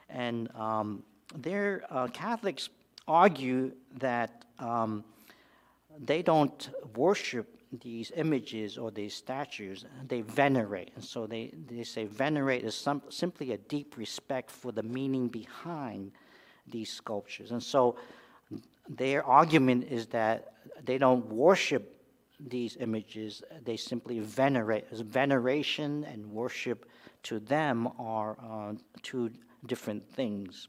And 0.09 0.53
um, 0.57 1.05
there, 1.37 1.85
uh, 1.91 2.09
Catholics 2.09 2.69
argue 3.07 3.73
that 3.99 4.45
um, 4.59 5.05
they 6.05 6.23
don't 6.23 6.71
worship 6.97 7.59
these 7.81 8.13
images 8.17 8.79
or 8.79 8.91
these 8.91 9.15
statues, 9.15 9.85
they 10.07 10.23
venerate. 10.23 10.91
And 10.95 11.05
so 11.05 11.27
they, 11.27 11.53
they 11.67 11.85
say 11.85 12.07
venerate 12.07 12.65
is 12.65 12.75
some, 12.75 13.03
simply 13.11 13.53
a 13.53 13.59
deep 13.59 13.97
respect 13.97 14.51
for 14.51 14.73
the 14.73 14.83
meaning 14.83 15.29
behind 15.29 16.13
these 16.67 16.91
sculptures. 16.91 17.51
And 17.51 17.63
so 17.63 17.97
their 18.89 19.23
argument 19.25 19.89
is 19.91 20.07
that 20.09 20.55
they 20.85 20.99
don't 20.99 21.27
worship 21.27 21.95
these 22.41 22.77
images, 22.79 23.43
they 23.65 23.77
simply 23.77 24.21
venerate. 24.21 24.89
Veneration 24.91 26.05
and 26.05 26.25
worship 26.31 26.89
to 27.25 27.41
them 27.41 27.89
are 27.99 28.37
uh, 28.41 28.75
two 29.03 29.31
different 29.67 30.09
things. 30.09 30.69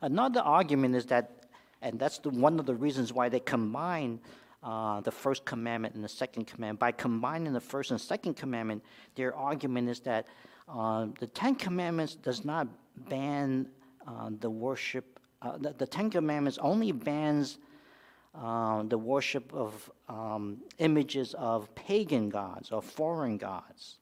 Another 0.00 0.40
argument 0.40 0.94
is 0.94 1.06
that, 1.06 1.45
and 1.82 1.98
that's 1.98 2.18
the, 2.18 2.30
one 2.30 2.58
of 2.58 2.66
the 2.66 2.74
reasons 2.74 3.12
why 3.12 3.28
they 3.28 3.40
combine 3.40 4.20
uh, 4.62 5.00
the 5.00 5.10
first 5.12 5.44
commandment 5.44 5.94
and 5.94 6.02
the 6.02 6.08
second 6.08 6.46
commandment. 6.46 6.80
By 6.80 6.92
combining 6.92 7.52
the 7.52 7.60
first 7.60 7.90
and 7.90 8.00
second 8.00 8.34
commandment, 8.34 8.82
their 9.14 9.34
argument 9.34 9.88
is 9.88 10.00
that 10.00 10.26
uh, 10.68 11.06
the 11.20 11.26
Ten 11.28 11.54
Commandments 11.54 12.16
does 12.16 12.44
not 12.44 12.66
ban 13.08 13.68
uh, 14.06 14.30
the 14.40 14.50
worship. 14.50 15.20
Uh, 15.42 15.58
the, 15.58 15.72
the, 15.74 15.86
Ten 15.86 16.10
Commandments 16.10 16.58
only 16.60 16.90
bans 16.90 17.58
uh, 18.34 18.82
the 18.82 18.98
worship 18.98 19.52
of 19.54 19.90
um, 20.08 20.58
images 20.78 21.34
of 21.34 21.72
pagan 21.74 22.28
gods 22.28 22.72
or 22.72 22.82
foreign 22.82 23.36
gods, 23.36 23.98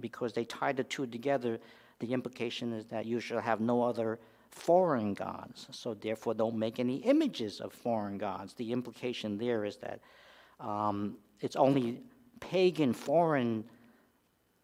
because 0.00 0.32
they 0.32 0.44
tie 0.44 0.72
the 0.72 0.84
two 0.84 1.06
together. 1.06 1.58
The 1.98 2.12
implication 2.12 2.72
is 2.72 2.86
that 2.86 3.06
you 3.06 3.18
shall 3.18 3.40
have 3.40 3.60
no 3.60 3.82
other 3.82 4.20
foreign 4.54 5.14
gods. 5.14 5.66
So 5.72 5.94
therefore, 5.94 6.34
don't 6.34 6.56
make 6.56 6.78
any 6.78 6.96
images 6.98 7.60
of 7.60 7.72
foreign 7.72 8.18
gods. 8.18 8.54
The 8.54 8.72
implication 8.72 9.36
there 9.36 9.64
is 9.64 9.76
that 9.78 10.00
um, 10.60 11.16
it's 11.40 11.56
only 11.56 12.00
pagan 12.40 12.92
foreign 12.92 13.64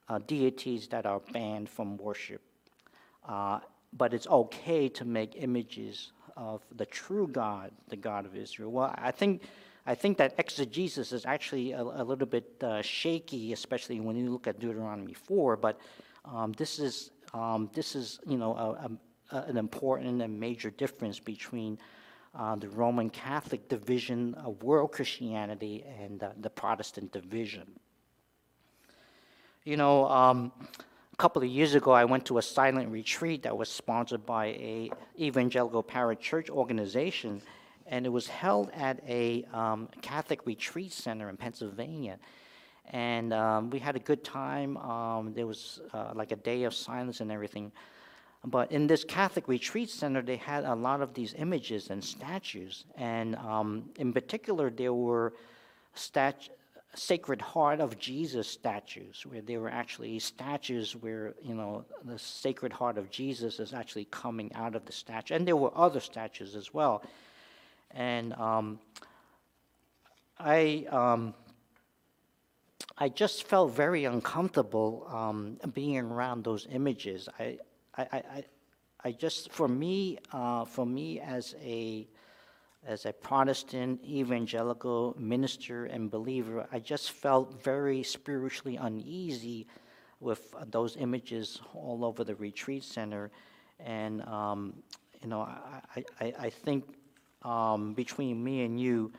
uh, 0.08 0.18
deities 0.26 0.88
that 0.88 1.06
are 1.06 1.20
banned 1.32 1.68
from 1.68 1.96
worship. 1.96 2.40
Uh, 3.28 3.58
but 3.92 4.14
it's 4.14 4.28
okay 4.28 4.88
to 4.88 5.04
make 5.04 5.34
images 5.36 6.12
of 6.36 6.62
the 6.76 6.86
true 6.86 7.26
God, 7.26 7.72
the 7.88 7.96
God 7.96 8.24
of 8.24 8.36
Israel. 8.36 8.70
Well, 8.70 8.94
I 8.96 9.10
think, 9.10 9.42
I 9.86 9.96
think 9.96 10.16
that 10.18 10.34
exegesis 10.38 11.12
is 11.12 11.26
actually 11.26 11.72
a, 11.72 11.82
a 11.82 12.04
little 12.04 12.26
bit 12.26 12.62
uh, 12.62 12.80
shaky, 12.82 13.52
especially 13.52 14.00
when 14.00 14.16
you 14.16 14.30
look 14.30 14.46
at 14.46 14.60
Deuteronomy 14.60 15.14
4. 15.14 15.56
But 15.56 15.80
um, 16.24 16.52
this 16.52 16.78
is 16.78 17.10
um, 17.32 17.70
this 17.72 17.94
is 17.94 18.18
you 18.26 18.36
know 18.36 18.54
a, 18.54 18.90
an 19.30 19.56
important 19.56 20.22
and 20.22 20.38
major 20.38 20.70
difference 20.70 21.18
between 21.18 21.78
uh, 22.38 22.56
the 22.56 22.68
Roman 22.68 23.10
Catholic 23.10 23.68
division 23.68 24.34
of 24.34 24.62
world 24.62 24.92
Christianity 24.92 25.84
and 26.00 26.22
uh, 26.22 26.30
the 26.40 26.50
Protestant 26.50 27.12
division. 27.12 27.66
You 29.64 29.76
know, 29.76 30.08
um, 30.08 30.52
a 31.12 31.16
couple 31.16 31.42
of 31.42 31.48
years 31.48 31.74
ago, 31.74 31.90
I 31.90 32.04
went 32.04 32.24
to 32.26 32.38
a 32.38 32.42
silent 32.42 32.90
retreat 32.90 33.42
that 33.42 33.56
was 33.56 33.68
sponsored 33.68 34.24
by 34.24 34.46
a 34.46 34.90
evangelical 35.18 35.82
parachurch 35.82 36.48
organization, 36.48 37.42
and 37.86 38.06
it 38.06 38.08
was 38.08 38.26
held 38.26 38.70
at 38.70 39.02
a 39.06 39.44
um, 39.52 39.88
Catholic 40.00 40.46
retreat 40.46 40.92
center 40.92 41.28
in 41.28 41.36
Pennsylvania. 41.36 42.18
And 42.92 43.32
um, 43.32 43.70
we 43.70 43.78
had 43.78 43.96
a 43.96 44.00
good 44.00 44.24
time. 44.24 44.76
Um, 44.76 45.32
there 45.34 45.46
was 45.46 45.80
uh, 45.92 46.12
like 46.14 46.32
a 46.32 46.36
day 46.36 46.64
of 46.64 46.74
silence 46.74 47.20
and 47.20 47.30
everything. 47.30 47.70
But 48.44 48.72
in 48.72 48.86
this 48.86 49.04
Catholic 49.04 49.48
retreat 49.48 49.90
center, 49.90 50.22
they 50.22 50.36
had 50.36 50.64
a 50.64 50.74
lot 50.74 51.02
of 51.02 51.12
these 51.12 51.34
images 51.36 51.90
and 51.90 52.02
statues. 52.02 52.84
And 52.96 53.36
um, 53.36 53.90
in 53.98 54.12
particular, 54.14 54.70
there 54.70 54.94
were 54.94 55.34
Sacred 56.94 57.42
Heart 57.42 57.80
of 57.80 57.98
Jesus 57.98 58.48
statues, 58.48 59.26
where 59.26 59.42
there 59.42 59.60
were 59.60 59.68
actually 59.68 60.18
statues 60.18 60.96
where, 60.96 61.34
you 61.42 61.54
know, 61.54 61.84
the 62.04 62.18
Sacred 62.18 62.72
Heart 62.72 62.96
of 62.96 63.10
Jesus 63.10 63.60
is 63.60 63.74
actually 63.74 64.06
coming 64.06 64.50
out 64.54 64.74
of 64.74 64.86
the 64.86 64.92
statue. 64.92 65.34
And 65.34 65.46
there 65.46 65.56
were 65.56 65.76
other 65.76 66.00
statues 66.00 66.56
as 66.56 66.72
well. 66.72 67.02
And 67.90 68.32
um, 68.34 68.80
I. 70.38 70.86
Um, 70.90 71.34
I 73.02 73.08
just 73.08 73.44
felt 73.44 73.72
very 73.72 74.04
uncomfortable 74.04 75.06
um, 75.10 75.56
being 75.72 75.96
around 75.96 76.44
those 76.44 76.66
images. 76.70 77.30
I, 77.38 77.56
I, 77.96 78.02
I, 78.12 78.44
I 79.04 79.12
just, 79.12 79.50
for 79.52 79.68
me, 79.68 80.18
uh, 80.32 80.64
for 80.64 80.86
me 80.86 81.20
as 81.20 81.54
a, 81.62 82.06
as 82.86 83.06
a 83.06 83.12
Protestant 83.12 84.00
evangelical 84.04 85.16
minister 85.18 85.86
and 85.86 86.10
believer, 86.10 86.66
I 86.72 86.78
just 86.78 87.12
felt 87.12 87.62
very 87.62 88.02
spiritually 88.02 88.76
uneasy 88.76 89.66
with 90.20 90.54
those 90.70 90.96
images 90.96 91.60
all 91.74 92.04
over 92.04 92.24
the 92.24 92.34
retreat 92.36 92.84
center. 92.84 93.30
And, 93.78 94.22
um, 94.22 94.74
you 95.22 95.28
know, 95.28 95.40
I, 95.40 96.04
I, 96.20 96.34
I 96.38 96.50
think 96.50 96.84
um, 97.42 97.94
between 97.94 98.42
me 98.42 98.64
and 98.64 98.78
you, 98.78 99.12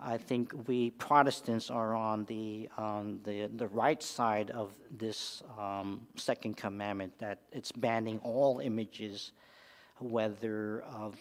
I 0.00 0.16
think 0.16 0.52
we 0.66 0.90
Protestants 0.90 1.70
are 1.70 1.94
on 1.94 2.24
the, 2.24 2.68
on 2.78 3.20
the, 3.24 3.48
the 3.54 3.68
right 3.68 4.02
side 4.02 4.50
of 4.50 4.72
this 4.90 5.42
um, 5.58 6.06
second 6.16 6.56
commandment 6.56 7.18
that 7.18 7.40
it's 7.52 7.72
banning 7.72 8.18
all 8.22 8.60
images, 8.60 9.32
whether 9.98 10.82
of 10.82 11.16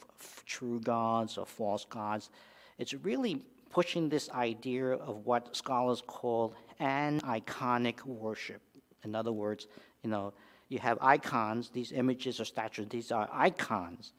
true 0.46 0.80
gods 0.80 1.38
or 1.38 1.46
false 1.46 1.86
gods. 1.86 2.30
It's 2.78 2.94
really 2.94 3.44
pushing 3.70 4.10
this 4.10 4.30
idea 4.32 4.94
of 4.94 5.26
what 5.26 5.56
scholars 5.56 6.02
call 6.06 6.56
aniconic 6.80 8.04
worship. 8.06 8.62
In 9.04 9.16
other 9.16 9.32
words, 9.32 9.68
you 10.04 10.10
know, 10.10 10.34
you 10.70 10.80
have 10.80 10.98
icons, 11.02 11.70
these 11.70 11.92
images 11.92 12.40
or 12.40 12.46
statues, 12.46 12.88
these 12.90 13.12
are 13.12 13.30
icons. 13.32 14.14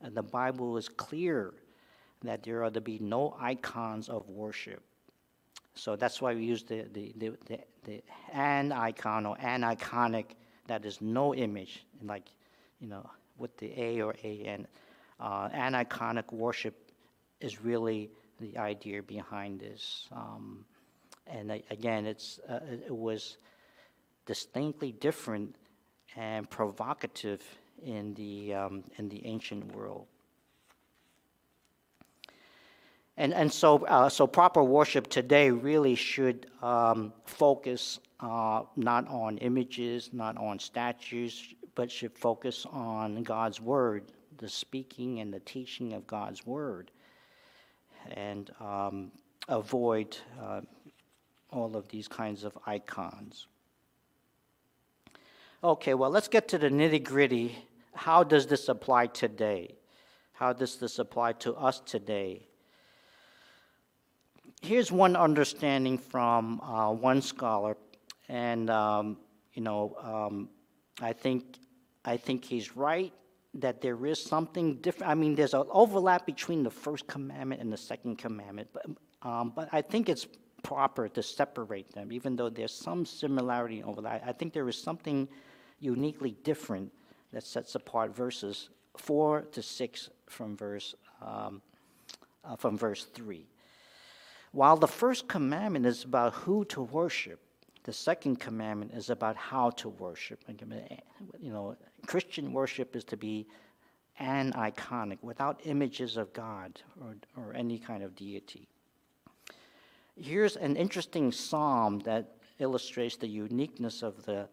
And 0.00 0.14
the 0.14 0.22
Bible 0.22 0.76
is 0.76 0.88
clear 0.88 1.54
that 2.22 2.42
there 2.42 2.64
are 2.64 2.70
to 2.70 2.80
be 2.80 2.98
no 2.98 3.36
icons 3.38 4.08
of 4.08 4.28
worship. 4.28 4.82
So 5.74 5.94
that's 5.96 6.20
why 6.20 6.34
we 6.34 6.44
use 6.44 6.64
the, 6.64 6.86
the, 6.92 7.12
the, 7.16 7.32
the, 7.46 7.58
the 7.84 8.02
an 8.32 8.72
icon 8.72 9.26
or 9.26 9.36
an 9.40 9.62
iconic, 9.62 10.26
that 10.66 10.84
is 10.84 11.00
no 11.00 11.34
image, 11.34 11.84
like, 12.02 12.26
you 12.80 12.88
know, 12.88 13.08
with 13.38 13.56
the 13.58 13.72
A 13.80 14.02
or 14.02 14.14
AN. 14.22 14.66
Uh, 15.20 15.48
aniconic 15.48 16.32
worship 16.32 16.74
is 17.40 17.62
really 17.62 18.10
the 18.40 18.58
idea 18.58 19.02
behind 19.02 19.60
this. 19.60 20.08
Um, 20.12 20.64
and 21.26 21.62
again, 21.70 22.06
it's, 22.06 22.40
uh, 22.48 22.60
it 22.70 22.94
was 22.94 23.36
distinctly 24.26 24.92
different 24.92 25.54
and 26.16 26.48
provocative 26.50 27.42
in 27.84 28.14
the, 28.14 28.54
um, 28.54 28.84
in 28.98 29.08
the 29.08 29.24
ancient 29.26 29.74
world. 29.74 30.06
And, 33.18 33.34
and 33.34 33.52
so, 33.52 33.84
uh, 33.86 34.08
so 34.08 34.28
proper 34.28 34.62
worship 34.62 35.08
today 35.08 35.50
really 35.50 35.96
should 35.96 36.46
um, 36.62 37.12
focus 37.26 37.98
uh, 38.20 38.62
not 38.76 39.08
on 39.08 39.38
images, 39.38 40.10
not 40.12 40.36
on 40.36 40.60
statues, 40.60 41.52
but 41.74 41.90
should 41.90 42.16
focus 42.16 42.64
on 42.70 43.24
God's 43.24 43.60
Word, 43.60 44.04
the 44.38 44.48
speaking 44.48 45.18
and 45.18 45.34
the 45.34 45.40
teaching 45.40 45.94
of 45.94 46.06
God's 46.06 46.46
Word, 46.46 46.92
and 48.12 48.52
um, 48.60 49.10
avoid 49.48 50.16
uh, 50.40 50.60
all 51.50 51.76
of 51.76 51.88
these 51.88 52.06
kinds 52.06 52.44
of 52.44 52.56
icons. 52.66 53.48
Okay, 55.64 55.94
well, 55.94 56.10
let's 56.10 56.28
get 56.28 56.46
to 56.48 56.58
the 56.58 56.68
nitty 56.68 57.02
gritty. 57.02 57.58
How 57.94 58.22
does 58.22 58.46
this 58.46 58.68
apply 58.68 59.08
today? 59.08 59.74
How 60.34 60.52
does 60.52 60.76
this 60.76 61.00
apply 61.00 61.32
to 61.32 61.54
us 61.56 61.80
today? 61.80 62.47
Here's 64.62 64.90
one 64.90 65.16
understanding 65.16 65.98
from 65.98 66.60
uh, 66.60 66.92
one 66.92 67.22
scholar, 67.22 67.76
and 68.28 68.70
um, 68.70 69.16
you 69.54 69.62
know, 69.62 69.96
um, 70.02 70.48
I 71.00 71.12
think 71.12 71.58
I 72.04 72.16
think 72.16 72.44
he's 72.44 72.76
right 72.76 73.12
that 73.54 73.80
there 73.80 74.06
is 74.06 74.22
something 74.22 74.76
different. 74.76 75.10
I 75.10 75.14
mean, 75.14 75.34
there's 75.34 75.54
an 75.54 75.64
overlap 75.70 76.26
between 76.26 76.62
the 76.62 76.70
first 76.70 77.06
commandment 77.06 77.60
and 77.60 77.72
the 77.72 77.76
second 77.76 78.16
commandment, 78.16 78.68
but 78.72 78.86
um, 79.22 79.52
but 79.54 79.68
I 79.72 79.82
think 79.82 80.08
it's 80.08 80.26
proper 80.62 81.08
to 81.08 81.22
separate 81.22 81.92
them, 81.92 82.12
even 82.12 82.36
though 82.36 82.48
there's 82.48 82.74
some 82.74 83.06
similarity 83.06 83.82
over 83.82 84.02
that. 84.02 84.22
I 84.26 84.32
think 84.32 84.52
there 84.52 84.68
is 84.68 84.80
something 84.80 85.28
uniquely 85.80 86.32
different 86.42 86.92
that 87.32 87.44
sets 87.44 87.74
apart 87.74 88.14
verses 88.14 88.68
4 88.96 89.42
to 89.52 89.62
6 89.62 90.10
from 90.26 90.56
verse, 90.56 90.94
um, 91.22 91.62
uh, 92.44 92.56
from 92.56 92.76
verse 92.76 93.04
3. 93.14 93.46
While 94.52 94.76
the 94.76 94.88
first 94.88 95.28
commandment 95.28 95.86
is 95.86 96.04
about 96.04 96.32
who 96.34 96.64
to 96.66 96.82
worship, 96.82 97.40
the 97.84 97.92
second 97.92 98.36
commandment 98.36 98.92
is 98.92 99.10
about 99.10 99.36
how 99.36 99.70
to 99.70 99.88
worship. 99.88 100.44
You 101.40 101.52
know, 101.52 101.76
Christian 102.06 102.52
worship 102.52 102.96
is 102.96 103.04
to 103.04 103.16
be 103.16 103.46
aniconic, 104.20 105.18
without 105.22 105.60
images 105.64 106.16
of 106.16 106.32
God 106.32 106.80
or, 107.00 107.16
or 107.36 107.54
any 107.54 107.78
kind 107.78 108.02
of 108.02 108.16
deity. 108.16 108.68
Here's 110.16 110.56
an 110.56 110.76
interesting 110.76 111.30
psalm 111.30 112.00
that 112.00 112.36
illustrates 112.58 113.16
the 113.16 113.28
uniqueness 113.28 114.02
of 114.02 114.24
the 114.24 114.48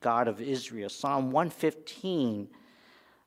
God 0.00 0.26
of 0.26 0.40
Israel. 0.40 0.88
Psalm 0.88 1.30
115, 1.30 2.48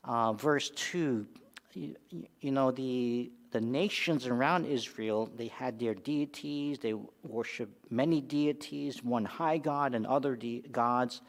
uh, 0.04 0.34
verse 0.34 0.72
2. 0.72 1.28
You, 1.74 1.96
you, 2.39 2.52
know, 2.52 2.72
the, 2.72 3.32
the 3.53 3.61
nations 3.61 4.25
around 4.25 4.65
Israel, 4.65 5.29
they 5.37 5.47
had 5.47 5.79
their 5.79 5.93
deities, 5.93 6.79
they 6.79 6.95
worshiped 7.21 7.91
many 7.91 8.19
deities, 8.19 9.03
one 9.03 9.23
high 9.23 9.59
God 9.59 9.93
and 9.93 10.07
other 10.07 10.35
de- 10.35 10.63
gods. 10.71 11.21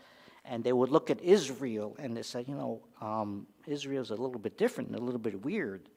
And 0.46 0.64
they 0.64 0.72
would 0.72 0.88
look 0.88 1.10
at 1.10 1.20
Israel 1.20 1.94
and 1.98 2.16
they 2.16 2.22
said, 2.22 2.48
you 2.48 2.54
know, 2.54 2.80
um, 3.02 3.46
Israel's 3.66 4.10
a 4.10 4.14
little 4.14 4.38
bit 4.38 4.56
different, 4.56 4.94
a 4.94 4.98
little 4.98 5.20
bit 5.20 5.44
weird. 5.44 5.90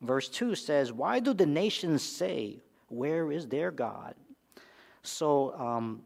Verse 0.00 0.30
2 0.30 0.54
says, 0.54 0.92
Why 0.92 1.20
do 1.20 1.34
the 1.34 1.46
nations 1.46 2.02
say, 2.02 2.62
Where 2.88 3.30
is 3.30 3.46
their 3.46 3.70
God? 3.70 4.14
So 5.02 5.54
um, 5.58 6.02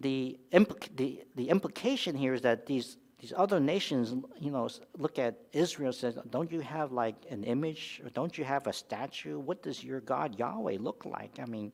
the, 0.00 0.38
implica- 0.52 0.94
the, 0.96 1.24
the 1.34 1.48
implication 1.48 2.14
here 2.14 2.34
is 2.34 2.42
that 2.42 2.66
these, 2.66 2.98
these 3.22 3.32
other 3.34 3.60
nations, 3.60 4.14
you 4.38 4.50
know, 4.50 4.68
look 4.98 5.18
at 5.18 5.38
Israel 5.52 5.92
says, 5.92 6.18
Don't 6.28 6.52
you 6.52 6.60
have 6.60 6.92
like 6.92 7.14
an 7.30 7.44
image 7.44 8.02
or 8.04 8.10
don't 8.10 8.36
you 8.36 8.44
have 8.44 8.66
a 8.66 8.72
statue? 8.74 9.38
What 9.38 9.62
does 9.62 9.82
your 9.82 10.00
God 10.00 10.38
Yahweh 10.38 10.76
look 10.80 11.06
like? 11.06 11.38
I 11.40 11.46
mean, 11.46 11.72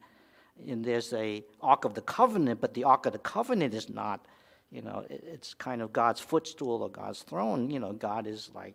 and 0.69 0.85
there's 0.85 1.13
a 1.13 1.43
Ark 1.61 1.85
of 1.85 1.95
the 1.95 2.03
Covenant, 2.03 2.61
but 2.61 2.75
the 2.75 2.85
Ark 2.85 3.07
of 3.07 3.13
the 3.13 3.19
Covenant 3.19 3.75
is 3.75 3.89
not 3.89 4.25
you 4.71 4.83
know, 4.83 5.05
it's 5.09 5.55
kind 5.55 5.81
of 5.81 5.93
God's 5.93 6.21
footstool 6.21 6.83
or 6.83 6.91
God's 6.91 7.23
throne. 7.23 7.71
You 7.71 7.81
know, 7.81 7.93
God 7.93 8.27
is 8.27 8.51
like 8.55 8.75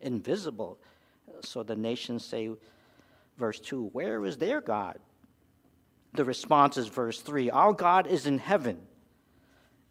invisible. 0.00 0.78
So 1.42 1.62
the 1.62 1.76
nations 1.76 2.24
say, 2.24 2.50
verse 3.38 3.60
2, 3.60 3.90
where 3.92 4.24
is 4.24 4.36
their 4.36 4.60
God? 4.60 4.98
The 6.14 6.24
response 6.24 6.76
is 6.76 6.88
verse 6.88 7.20
3 7.20 7.50
Our 7.50 7.72
God 7.72 8.06
is 8.06 8.26
in 8.26 8.38
heaven. 8.38 8.78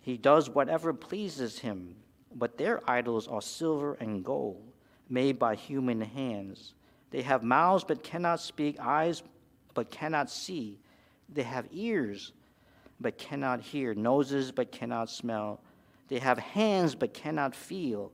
He 0.01 0.17
does 0.17 0.49
whatever 0.49 0.93
pleases 0.93 1.59
him, 1.59 1.95
but 2.35 2.57
their 2.57 2.81
idols 2.89 3.27
are 3.27 3.41
silver 3.41 3.95
and 3.95 4.23
gold, 4.23 4.63
made 5.09 5.39
by 5.39 5.55
human 5.55 6.01
hands. 6.01 6.73
They 7.11 7.21
have 7.23 7.43
mouths 7.43 7.83
but 7.83 8.03
cannot 8.03 8.39
speak, 8.39 8.79
eyes 8.79 9.23
but 9.73 9.89
cannot 9.89 10.29
see. 10.29 10.79
They 11.27 11.43
have 11.43 11.67
ears 11.71 12.33
but 12.99 13.17
cannot 13.17 13.61
hear, 13.61 13.93
noses 13.93 14.51
but 14.51 14.71
cannot 14.71 15.09
smell. 15.09 15.61
They 16.07 16.19
have 16.19 16.37
hands 16.39 16.95
but 16.95 17.13
cannot 17.13 17.55
feel, 17.55 18.11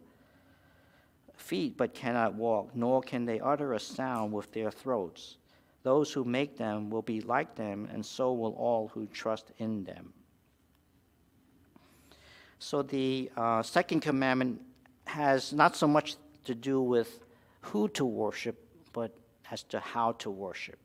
feet 1.36 1.78
but 1.78 1.94
cannot 1.94 2.36
walk, 2.36 2.76
nor 2.76 3.02
can 3.02 3.26
they 3.26 3.40
utter 3.40 3.74
a 3.74 3.80
sound 3.80 4.34
with 4.34 4.52
their 4.52 4.72
throats. 4.72 5.38
Those 5.84 6.12
who 6.12 6.24
make 6.24 6.58
them 6.58 6.90
will 6.90 7.02
be 7.02 7.22
like 7.22 7.56
them, 7.56 7.88
and 7.92 8.06
so 8.06 8.34
will 8.34 8.54
all 8.54 8.90
who 8.90 9.06
trust 9.08 9.52
in 9.60 9.84
them. 9.84 10.14
So 12.60 12.82
the 12.82 13.32
uh, 13.36 13.62
second 13.64 14.02
commandment 14.02 14.62
has 15.06 15.54
not 15.54 15.76
so 15.76 15.88
much 15.88 16.16
to 16.46 16.56
do 16.56 16.82
with 16.82 17.20
who 17.62 17.88
to 17.90 18.06
worship, 18.06 18.64
but 18.94 19.16
as 19.52 19.64
to 19.64 19.80
how 19.80 20.14
to 20.14 20.30
worship. 20.30 20.80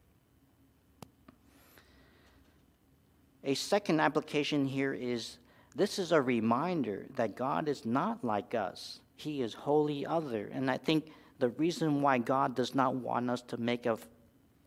A 3.45 3.55
second 3.55 4.01
application 4.01 4.67
here 4.67 4.93
is 4.93 5.39
this 5.75 5.99
is 5.99 6.13
a 6.13 6.21
reminder 6.21 7.07
that 7.17 7.37
God 7.37 7.69
is 7.69 7.87
not 7.87 8.23
like 8.25 8.55
us. 8.55 9.01
He 9.17 9.41
is 9.41 9.55
wholly 9.55 10.05
other. 10.05 10.51
And 10.53 10.71
I 10.71 10.77
think 10.77 11.13
the 11.39 11.51
reason 11.51 12.03
why 12.03 12.19
God 12.19 12.55
does 12.55 12.75
not 12.75 12.95
want 12.95 13.31
us 13.31 13.43
to 13.43 13.57
make 13.57 13.87
of 13.87 14.07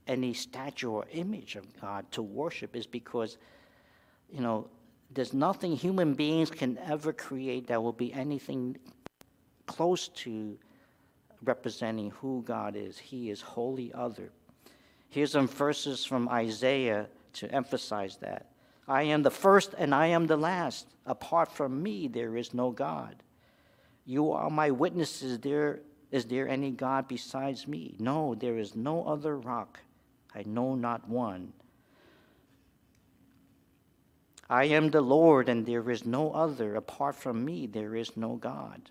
any 0.07 0.33
statue 0.33 0.89
or 0.89 1.05
image 1.11 1.55
of 1.55 1.65
God 1.79 2.11
to 2.11 2.21
worship 2.21 2.75
is 2.75 2.87
because, 2.87 3.37
you 4.31 4.41
know, 4.41 4.67
there's 5.13 5.33
nothing 5.33 5.75
human 5.75 6.13
beings 6.13 6.49
can 6.49 6.77
ever 6.79 7.13
create 7.13 7.67
that 7.67 7.81
will 7.81 7.93
be 7.93 8.13
anything 8.13 8.77
close 9.67 10.07
to 10.09 10.57
representing 11.43 12.11
who 12.11 12.43
God 12.45 12.75
is. 12.75 12.97
He 12.97 13.29
is 13.29 13.41
wholly 13.41 13.91
other. 13.93 14.31
Here's 15.09 15.31
some 15.31 15.47
verses 15.47 16.03
from 16.05 16.27
Isaiah 16.29 17.07
to 17.33 17.51
emphasize 17.51 18.17
that. 18.17 18.49
I 18.87 19.03
am 19.03 19.23
the 19.23 19.31
first 19.31 19.73
and 19.77 19.93
I 19.93 20.07
am 20.07 20.27
the 20.27 20.37
last. 20.37 20.87
Apart 21.05 21.51
from 21.51 21.83
me, 21.83 22.07
there 22.07 22.35
is 22.35 22.53
no 22.53 22.71
God. 22.71 23.15
You 24.05 24.31
are 24.31 24.49
my 24.49 24.71
witnesses. 24.71 25.39
There 25.39 25.81
is 26.11 26.25
there 26.25 26.47
any 26.47 26.69
God 26.69 27.07
besides 27.07 27.67
me? 27.67 27.95
No, 27.97 28.35
there 28.35 28.59
is 28.59 28.75
no 28.75 29.03
other 29.05 29.37
rock. 29.37 29.79
I 30.35 30.43
know 30.45 30.75
not 30.75 31.09
one. 31.09 31.53
I 34.49 34.65
am 34.65 34.89
the 34.89 35.01
Lord, 35.01 35.49
and 35.49 35.65
there 35.65 35.89
is 35.89 36.05
no 36.05 36.31
other. 36.31 36.75
Apart 36.75 37.15
from 37.15 37.43
me, 37.43 37.65
there 37.67 37.95
is 37.95 38.15
no 38.17 38.35
God. 38.35 38.89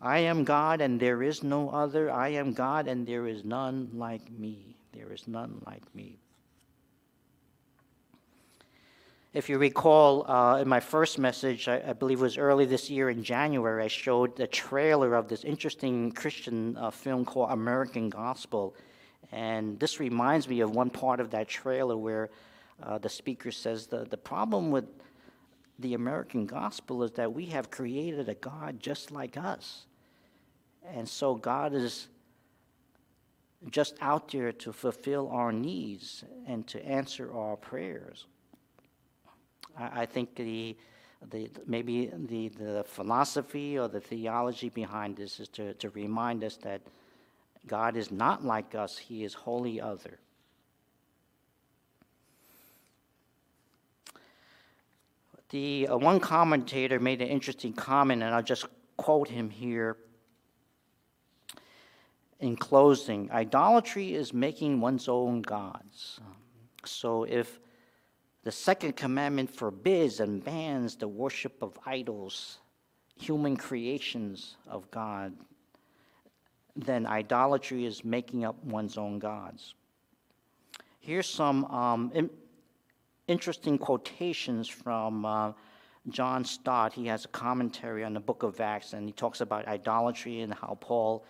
I 0.00 0.18
am 0.18 0.44
God, 0.44 0.80
and 0.80 1.00
there 1.00 1.22
is 1.22 1.42
no 1.42 1.70
other. 1.70 2.10
I 2.10 2.28
am 2.28 2.52
God, 2.52 2.86
and 2.86 3.06
there 3.06 3.26
is 3.26 3.44
none 3.44 3.90
like 3.94 4.30
me. 4.30 4.76
There 4.92 5.12
is 5.12 5.26
none 5.26 5.62
like 5.66 5.82
me. 5.94 6.18
If 9.32 9.50
you 9.50 9.58
recall, 9.58 10.30
uh, 10.30 10.60
in 10.60 10.68
my 10.68 10.80
first 10.80 11.18
message, 11.18 11.68
I, 11.68 11.82
I, 11.88 11.92
believe 11.92 12.20
it 12.20 12.22
was 12.22 12.38
early 12.38 12.64
this 12.64 12.88
year 12.88 13.10
in 13.10 13.22
January, 13.22 13.84
I 13.84 13.88
showed 13.88 14.34
the 14.34 14.46
trailer 14.46 15.14
of 15.14 15.28
this 15.28 15.44
interesting 15.44 16.12
Christian 16.12 16.74
uh, 16.78 16.90
film 16.90 17.26
called 17.26 17.50
American 17.50 18.08
Gospel. 18.08 18.74
And 19.32 19.78
this 19.78 20.00
reminds 20.00 20.48
me 20.48 20.60
of 20.60 20.70
one 20.70 20.88
part 20.88 21.20
of 21.20 21.30
that 21.32 21.48
trailer 21.48 21.98
where 21.98 22.30
uh, 22.82 22.98
the 22.98 23.08
speaker 23.08 23.50
says 23.50 23.86
the, 23.86 24.04
the 24.04 24.16
problem 24.16 24.70
with 24.70 24.84
the 25.78 25.94
American 25.94 26.46
gospel 26.46 27.02
is 27.02 27.12
that 27.12 27.32
we 27.32 27.46
have 27.46 27.70
created 27.70 28.28
a 28.28 28.34
God 28.34 28.80
just 28.80 29.10
like 29.10 29.36
us. 29.36 29.86
And 30.94 31.08
so 31.08 31.34
God 31.34 31.74
is 31.74 32.08
just 33.70 33.96
out 34.00 34.30
there 34.30 34.52
to 34.52 34.72
fulfill 34.72 35.28
our 35.28 35.52
needs 35.52 36.24
and 36.46 36.66
to 36.68 36.84
answer 36.84 37.32
our 37.34 37.56
prayers. 37.56 38.26
I, 39.76 40.02
I 40.02 40.06
think 40.06 40.34
the, 40.36 40.76
the, 41.30 41.50
maybe 41.66 42.06
the, 42.06 42.48
the 42.48 42.84
philosophy 42.86 43.78
or 43.78 43.88
the 43.88 44.00
theology 44.00 44.68
behind 44.68 45.16
this 45.16 45.40
is 45.40 45.48
to, 45.48 45.74
to 45.74 45.90
remind 45.90 46.44
us 46.44 46.56
that 46.58 46.80
God 47.66 47.96
is 47.96 48.10
not 48.10 48.44
like 48.44 48.74
us, 48.74 48.96
He 48.96 49.24
is 49.24 49.34
wholly 49.34 49.80
other. 49.80 50.20
The 55.50 55.88
uh, 55.88 55.96
one 55.96 56.20
commentator 56.20 56.98
made 56.98 57.22
an 57.22 57.28
interesting 57.28 57.72
comment, 57.72 58.22
and 58.22 58.34
I'll 58.34 58.42
just 58.42 58.66
quote 58.96 59.28
him 59.28 59.50
here. 59.50 59.96
In 62.40 62.56
closing, 62.56 63.30
idolatry 63.30 64.14
is 64.14 64.34
making 64.34 64.80
one's 64.80 65.08
own 65.08 65.42
gods. 65.42 66.20
So 66.84 67.24
if 67.24 67.58
the 68.46 68.52
second 68.52 68.94
commandment 68.94 69.50
forbids 69.50 70.20
and 70.20 70.44
bans 70.44 70.94
the 70.94 71.08
worship 71.08 71.62
of 71.62 71.76
idols, 71.84 72.58
human 73.18 73.56
creations 73.56 74.56
of 74.68 74.88
God. 74.90 75.32
Then 76.76 77.06
idolatry 77.06 77.86
is 77.86 78.04
making 78.04 78.44
up 78.44 78.62
one's 78.62 78.98
own 78.98 79.18
gods. 79.18 79.74
Here's 81.00 81.28
some 81.28 81.64
um, 81.66 82.30
interesting 83.28 83.78
quotations 83.78 84.68
from 84.68 85.24
uh, 85.24 85.52
John 86.08 86.44
Stott. 86.44 86.92
He 86.92 87.06
has 87.06 87.24
a 87.24 87.28
commentary 87.28 88.04
on 88.04 88.14
the 88.14 88.20
book 88.20 88.42
of 88.42 88.60
Acts, 88.60 88.92
and 88.92 89.08
he 89.08 89.12
talks 89.12 89.40
about 89.40 89.66
idolatry 89.66 90.42
and 90.42 90.54
how 90.54 90.78
Paul, 90.80 91.24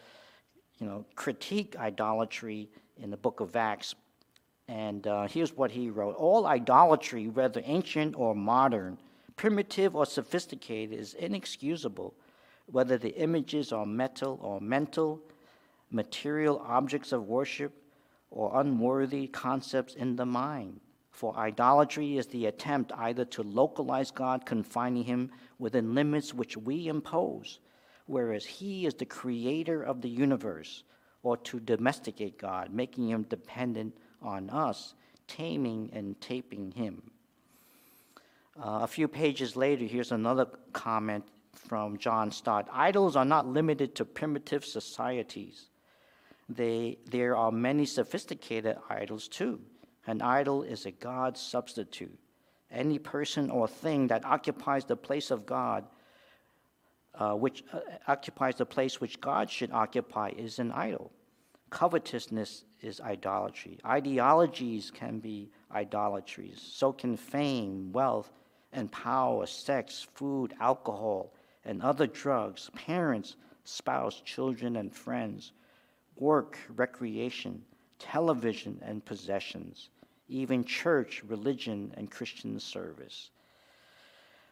you 0.78 0.86
know, 0.86 1.04
critique 1.14 1.76
idolatry 1.78 2.68
in 2.98 3.10
the 3.10 3.16
book 3.16 3.40
of 3.40 3.56
Acts. 3.56 3.94
And 4.68 5.06
uh, 5.06 5.28
here's 5.28 5.56
what 5.56 5.70
he 5.70 5.90
wrote 5.90 6.16
All 6.16 6.46
idolatry, 6.46 7.28
whether 7.28 7.62
ancient 7.64 8.14
or 8.16 8.34
modern, 8.34 8.98
primitive 9.36 9.96
or 9.96 10.04
sophisticated, 10.04 10.98
is 10.98 11.14
inexcusable, 11.14 12.14
whether 12.66 12.98
the 12.98 13.14
images 13.16 13.72
are 13.72 13.86
metal 13.86 14.38
or 14.42 14.60
mental, 14.60 15.20
material 15.90 16.62
objects 16.66 17.12
of 17.12 17.26
worship, 17.26 17.72
or 18.30 18.60
unworthy 18.60 19.28
concepts 19.28 19.94
in 19.94 20.16
the 20.16 20.26
mind. 20.26 20.80
For 21.16 21.34
idolatry 21.34 22.18
is 22.18 22.26
the 22.26 22.44
attempt 22.44 22.92
either 22.94 23.24
to 23.24 23.42
localize 23.42 24.10
God, 24.10 24.44
confining 24.44 25.04
him 25.04 25.30
within 25.58 25.94
limits 25.94 26.34
which 26.34 26.58
we 26.58 26.88
impose, 26.88 27.58
whereas 28.04 28.44
he 28.44 28.84
is 28.84 28.92
the 28.92 29.06
creator 29.06 29.82
of 29.82 30.02
the 30.02 30.10
universe, 30.10 30.84
or 31.22 31.38
to 31.38 31.58
domesticate 31.58 32.36
God, 32.36 32.70
making 32.70 33.08
him 33.08 33.22
dependent 33.22 33.96
on 34.20 34.50
us, 34.50 34.92
taming 35.26 35.88
and 35.94 36.20
taping 36.20 36.70
him. 36.72 37.10
Uh, 38.54 38.80
a 38.82 38.86
few 38.86 39.08
pages 39.08 39.56
later, 39.56 39.86
here's 39.86 40.12
another 40.12 40.46
comment 40.74 41.24
from 41.54 41.96
John 41.96 42.30
Stott. 42.30 42.68
Idols 42.70 43.16
are 43.16 43.24
not 43.24 43.46
limited 43.46 43.94
to 43.94 44.04
primitive 44.04 44.66
societies. 44.66 45.70
They, 46.50 46.98
there 47.06 47.38
are 47.38 47.50
many 47.50 47.86
sophisticated 47.86 48.76
idols 48.90 49.28
too. 49.28 49.60
An 50.06 50.22
idol 50.22 50.62
is 50.62 50.86
a 50.86 50.92
God 50.92 51.36
substitute. 51.36 52.18
Any 52.70 52.98
person 52.98 53.50
or 53.50 53.66
thing 53.66 54.06
that 54.08 54.24
occupies 54.24 54.84
the 54.84 54.96
place 54.96 55.30
of 55.30 55.46
God, 55.46 55.84
uh, 57.14 57.34
which 57.34 57.64
uh, 57.72 57.80
occupies 58.06 58.56
the 58.56 58.66
place 58.66 59.00
which 59.00 59.20
God 59.20 59.50
should 59.50 59.72
occupy, 59.72 60.30
is 60.36 60.58
an 60.58 60.72
idol. 60.72 61.12
Covetousness 61.70 62.64
is 62.80 63.00
idolatry. 63.00 63.78
Ideologies 63.84 64.90
can 64.90 65.18
be 65.18 65.50
idolatries. 65.72 66.60
So 66.60 66.92
can 66.92 67.16
fame, 67.16 67.92
wealth, 67.92 68.30
and 68.72 68.90
power, 68.92 69.46
sex, 69.46 70.06
food, 70.14 70.54
alcohol, 70.60 71.32
and 71.64 71.82
other 71.82 72.06
drugs, 72.06 72.70
parents, 72.74 73.36
spouse, 73.64 74.20
children, 74.24 74.76
and 74.76 74.94
friends, 74.94 75.52
work, 76.16 76.58
recreation, 76.76 77.62
television, 77.98 78.78
and 78.82 79.04
possessions, 79.04 79.90
even 80.28 80.64
church, 80.64 81.22
religion, 81.26 81.92
and 81.96 82.10
Christian 82.10 82.58
service. 82.58 83.30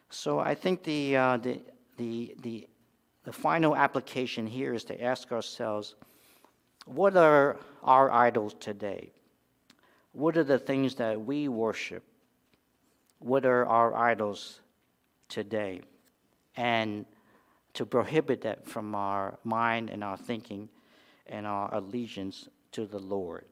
So 0.09 0.39
I 0.39 0.55
think 0.55 0.83
the, 0.83 1.17
uh, 1.17 1.37
the, 1.37 1.61
the, 1.97 2.35
the, 2.41 2.67
the 3.23 3.33
final 3.33 3.75
application 3.75 4.47
here 4.47 4.73
is 4.73 4.83
to 4.85 5.01
ask 5.01 5.31
ourselves 5.31 5.95
what 6.85 7.17
are 7.17 7.57
our 7.83 8.11
idols 8.11 8.55
today? 8.59 9.11
What 10.11 10.37
are 10.37 10.43
the 10.43 10.59
things 10.59 10.95
that 10.95 11.19
we 11.19 11.47
worship? 11.47 12.03
What 13.19 13.45
are 13.45 13.65
our 13.65 13.95
idols 13.95 14.61
today? 15.27 15.81
And 16.55 17.05
to 17.73 17.85
prohibit 17.85 18.41
that 18.41 18.65
from 18.67 18.95
our 18.95 19.37
mind 19.43 19.89
and 19.89 20.03
our 20.03 20.15
thinking 20.15 20.69
and 21.27 21.45
our 21.45 21.73
allegiance 21.73 22.47
to 22.71 22.85
the 22.85 22.99
Lord. 22.99 23.45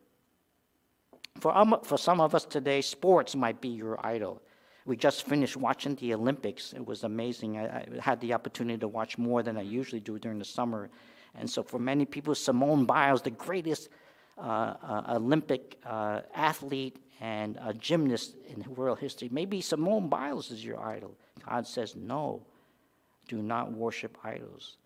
For, 1.40 1.56
um, 1.56 1.78
for 1.84 1.98
some 1.98 2.22
of 2.22 2.36
us 2.36 2.46
today, 2.46 2.82
sports 2.82 3.36
might 3.36 3.60
be 3.60 3.70
your 3.70 4.00
idol. 4.06 4.42
We 4.86 4.98
just 4.98 5.26
finished 5.26 5.58
watching 5.58 5.96
the 5.96 6.14
Olympics. 6.14 6.74
It 6.74 6.86
was 6.86 7.04
amazing. 7.04 7.58
I, 7.58 7.66
I, 7.66 7.86
had 8.02 8.20
the 8.22 8.34
opportunity 8.34 8.80
to 8.80 8.88
watch 8.88 9.18
more 9.18 9.44
than 9.44 9.58
I 9.58 9.62
usually 9.62 10.02
do 10.02 10.20
during 10.20 10.40
the 10.40 10.46
summer. 10.46 10.90
And 11.36 11.50
so, 11.50 11.64
for 11.64 11.80
many 11.80 12.06
people, 12.06 12.36
Simone 12.36 12.86
Biles, 12.86 13.22
the 13.22 13.32
greatest 13.32 13.90
uh, 14.38 14.42
uh, 14.42 15.16
Olympic 15.16 15.80
uh, 15.86 16.22
athlete 16.36 16.98
and 17.22 17.58
gymnast 17.80 18.36
in 18.48 18.64
world 18.76 19.00
history, 19.00 19.30
maybe 19.32 19.62
Simone 19.62 20.10
Biles 20.10 20.52
is 20.52 20.64
your 20.64 20.82
idol. 20.84 21.16
God 21.48 21.66
says, 21.66 21.96
no, 21.96 22.46
do 23.28 23.42
not 23.42 23.72
worship 23.72 24.18
idols. 24.24 24.78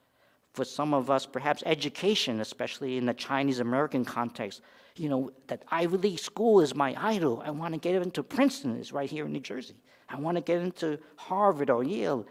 For 0.57 0.65
some 0.65 0.91
of 0.95 1.11
us, 1.11 1.27
perhaps 1.27 1.61
education, 1.67 2.41
especially 2.41 2.97
in 2.97 3.05
the 3.05 3.13
Chinese 3.13 3.59
American 3.59 4.03
context, 4.03 4.61
you 4.95 5.07
know, 5.07 5.29
that 5.45 5.61
Ivy 5.69 5.97
League 5.97 6.17
school 6.17 6.61
is 6.61 6.73
my 6.73 6.95
idol. 6.97 7.43
I 7.45 7.51
want 7.51 7.75
to 7.75 7.79
get 7.79 7.93
into 7.93 8.23
Princeton, 8.23 8.75
it's 8.75 8.91
right 8.91 9.07
here 9.07 9.27
in 9.27 9.33
New 9.33 9.39
Jersey. 9.39 9.75
I 10.09 10.15
want 10.15 10.35
to 10.35 10.41
get 10.41 10.59
into 10.63 10.97
Harvard 11.15 11.69
or 11.69 11.83
Yale. 11.83 12.25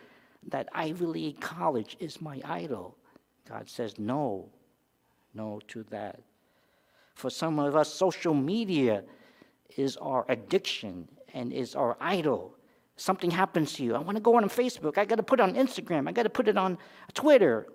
That 0.49 0.69
Ivy 0.73 1.07
League 1.07 1.41
college 1.41 1.97
is 2.01 2.21
my 2.21 2.41
idol. 2.45 2.97
God 3.49 3.69
says 3.69 3.97
no, 3.97 4.49
no 5.33 5.61
to 5.69 5.85
that. 5.91 6.19
For 7.15 7.31
some 7.31 7.61
of 7.61 7.77
us, 7.77 7.95
social 7.95 8.35
media 8.35 9.05
is 9.77 9.97
our 9.99 10.27
addiction 10.29 11.07
and 11.33 11.53
is 11.53 11.77
our 11.77 11.97
idol. 12.01 12.57
Something 12.97 13.31
happens 13.31 13.75
to 13.75 13.85
you. 13.85 13.95
I 13.95 14.01
want 14.01 14.17
to 14.17 14.21
go 14.21 14.35
on 14.35 14.49
Facebook. 14.49 14.99
I 14.99 15.05
got 15.05 15.15
to 15.15 15.23
put 15.23 15.39
it 15.39 15.45
on 15.45 15.55
Instagram. 15.55 16.09
I 16.09 16.13
got 16.13 16.25
to 16.25 16.29
put 16.29 16.49
it 16.49 16.59
on 16.59 16.77
Twitter. 17.15 17.69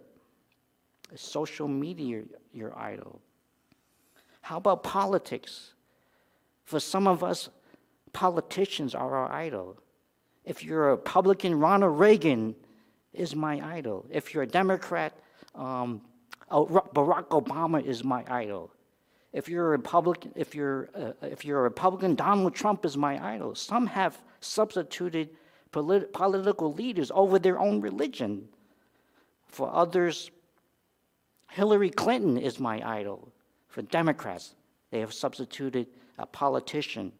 Is 1.14 1.22
social 1.22 1.68
media 1.68 2.24
your 2.54 2.78
idol? 2.78 3.22
How 4.42 4.58
about 4.58 4.84
politics? 4.84 5.74
For 6.66 6.80
some 6.80 7.08
of 7.08 7.24
us, 7.24 7.50
politicians 8.14 8.96
are 8.96 9.16
our 9.16 9.32
idol. 9.32 9.78
If 10.46 10.64
you're 10.64 10.90
a 10.90 10.92
Republican, 10.92 11.60
Ronald 11.60 12.00
Reagan 12.00 12.56
is 13.14 13.36
my 13.36 13.60
idol. 13.76 14.06
If 14.10 14.34
you're 14.34 14.44
a 14.44 14.48
Democrat, 14.48 15.14
um, 15.54 16.02
oh, 16.50 16.66
Barack 16.66 17.28
Obama 17.28 17.84
is 17.84 18.04
my 18.04 18.24
idol. 18.28 18.72
If 19.34 19.48
you're 19.48 19.68
a 19.68 19.70
Republican, 19.70 20.32
if 20.36 20.56
you're 20.56 20.90
uh, 20.96 21.14
if 21.22 21.46
you're 21.46 21.60
a 21.60 21.64
Republican, 21.64 22.16
Donald 22.16 22.54
Trump 22.54 22.86
is 22.86 22.98
my 22.98 23.34
idol. 23.34 23.56
Some 23.56 23.88
have 23.88 24.22
substituted 24.42 25.30
polit- 25.72 26.12
political 26.14 26.74
leaders 26.74 27.12
over 27.14 27.40
their 27.40 27.60
own 27.60 27.80
religion. 27.82 28.48
For 29.48 29.74
others, 29.74 30.32
Hillary 31.52 31.90
Clinton 31.90 32.38
is 32.38 32.62
my 32.62 32.82
idol. 33.00 33.30
For 33.68 33.82
Democrats, 33.82 34.56
they 34.90 35.02
have 35.02 35.14
substituted 35.14 35.88
a 36.18 36.26
politician 36.26 37.12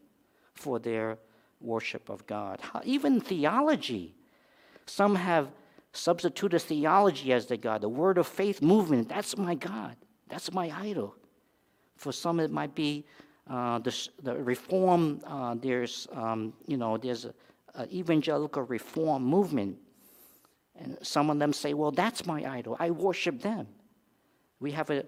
for 0.54 0.78
their 0.78 1.18
worship 1.60 2.08
of 2.08 2.26
God. 2.26 2.58
Even 2.84 3.20
theology, 3.20 4.14
some 4.86 5.14
have 5.14 5.48
substituted 5.92 6.60
theology 6.60 7.30
as 7.34 7.46
their 7.46 7.58
God. 7.58 7.82
The 7.82 7.90
word 7.90 8.16
of 8.16 8.26
faith 8.26 8.62
movement, 8.62 9.10
that's 9.10 9.36
my 9.36 9.54
God. 9.54 9.96
That's 10.30 10.50
my 10.50 10.72
idol. 10.80 11.14
For 11.96 12.10
some, 12.10 12.40
it 12.40 12.50
might 12.50 12.74
be 12.74 13.04
uh, 13.50 13.80
the, 13.80 14.08
the 14.22 14.36
reform. 14.36 15.20
Uh, 15.26 15.56
there's, 15.60 16.08
um, 16.12 16.54
you 16.66 16.78
know, 16.78 16.96
there's 16.96 17.26
an 17.74 17.92
evangelical 17.92 18.62
reform 18.62 19.24
movement, 19.24 19.76
and 20.80 20.96
some 21.02 21.28
of 21.28 21.38
them 21.38 21.52
say, 21.52 21.74
"Well, 21.74 21.90
that's 21.90 22.24
my 22.24 22.44
idol. 22.50 22.76
I 22.80 22.90
worship 22.90 23.42
them." 23.42 23.66
We 24.62 24.70
have 24.70 24.90
a, 24.90 25.04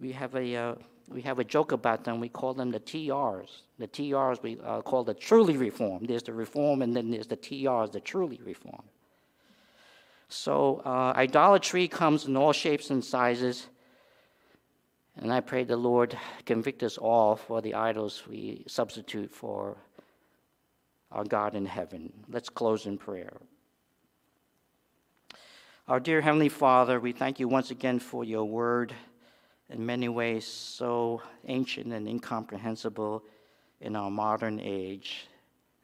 we 0.00 0.10
have 0.10 0.34
a, 0.34 0.56
uh, 0.56 0.74
we 1.08 1.22
have 1.22 1.38
a 1.38 1.44
joke 1.44 1.70
about 1.70 2.02
them. 2.02 2.18
We 2.18 2.28
call 2.28 2.54
them 2.54 2.72
the 2.72 2.80
TRs. 2.80 3.62
The 3.78 3.86
TRs 3.86 4.42
we 4.42 4.58
uh, 4.64 4.82
call 4.82 5.04
the 5.04 5.14
truly 5.14 5.56
reformed. 5.56 6.08
There's 6.08 6.24
the 6.24 6.32
reform, 6.32 6.82
and 6.82 6.94
then 6.94 7.12
there's 7.12 7.28
the 7.28 7.36
TRs, 7.36 7.92
the 7.92 8.00
truly 8.00 8.40
reformed. 8.44 8.88
So 10.28 10.82
uh, 10.84 11.12
idolatry 11.14 11.86
comes 11.86 12.24
in 12.24 12.36
all 12.36 12.52
shapes 12.52 12.90
and 12.90 13.04
sizes. 13.04 13.68
And 15.16 15.32
I 15.32 15.38
pray 15.40 15.62
the 15.62 15.76
Lord 15.76 16.18
convict 16.44 16.82
us 16.82 16.98
all 16.98 17.36
for 17.36 17.62
the 17.62 17.74
idols 17.74 18.24
we 18.28 18.64
substitute 18.66 19.32
for 19.32 19.76
our 21.12 21.22
God 21.22 21.54
in 21.54 21.64
heaven. 21.64 22.12
Let's 22.28 22.48
close 22.48 22.86
in 22.86 22.98
prayer. 22.98 23.36
Our 25.86 26.00
dear 26.00 26.22
Heavenly 26.22 26.48
Father, 26.48 26.98
we 26.98 27.12
thank 27.12 27.38
you 27.38 27.46
once 27.46 27.70
again 27.70 27.98
for 27.98 28.24
your 28.24 28.46
word, 28.46 28.94
in 29.68 29.84
many 29.84 30.08
ways 30.08 30.46
so 30.46 31.20
ancient 31.46 31.92
and 31.92 32.08
incomprehensible 32.08 33.22
in 33.82 33.94
our 33.94 34.10
modern 34.10 34.60
age. 34.60 35.26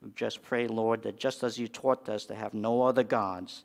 We 0.00 0.10
just 0.12 0.42
pray, 0.42 0.68
Lord, 0.68 1.02
that 1.02 1.18
just 1.18 1.42
as 1.42 1.58
you 1.58 1.68
taught 1.68 2.08
us 2.08 2.24
to 2.26 2.34
have 2.34 2.54
no 2.54 2.80
other 2.80 3.02
gods, 3.02 3.64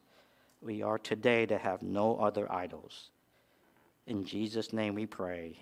we 0.61 0.81
are 0.81 0.97
today 0.97 1.45
to 1.45 1.57
have 1.57 1.81
no 1.81 2.17
other 2.17 2.51
idols. 2.51 3.11
In 4.05 4.25
Jesus' 4.25 4.73
name 4.73 4.93
we 4.93 5.05
pray. 5.05 5.57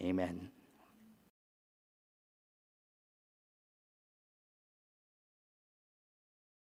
Amen. 0.00 0.50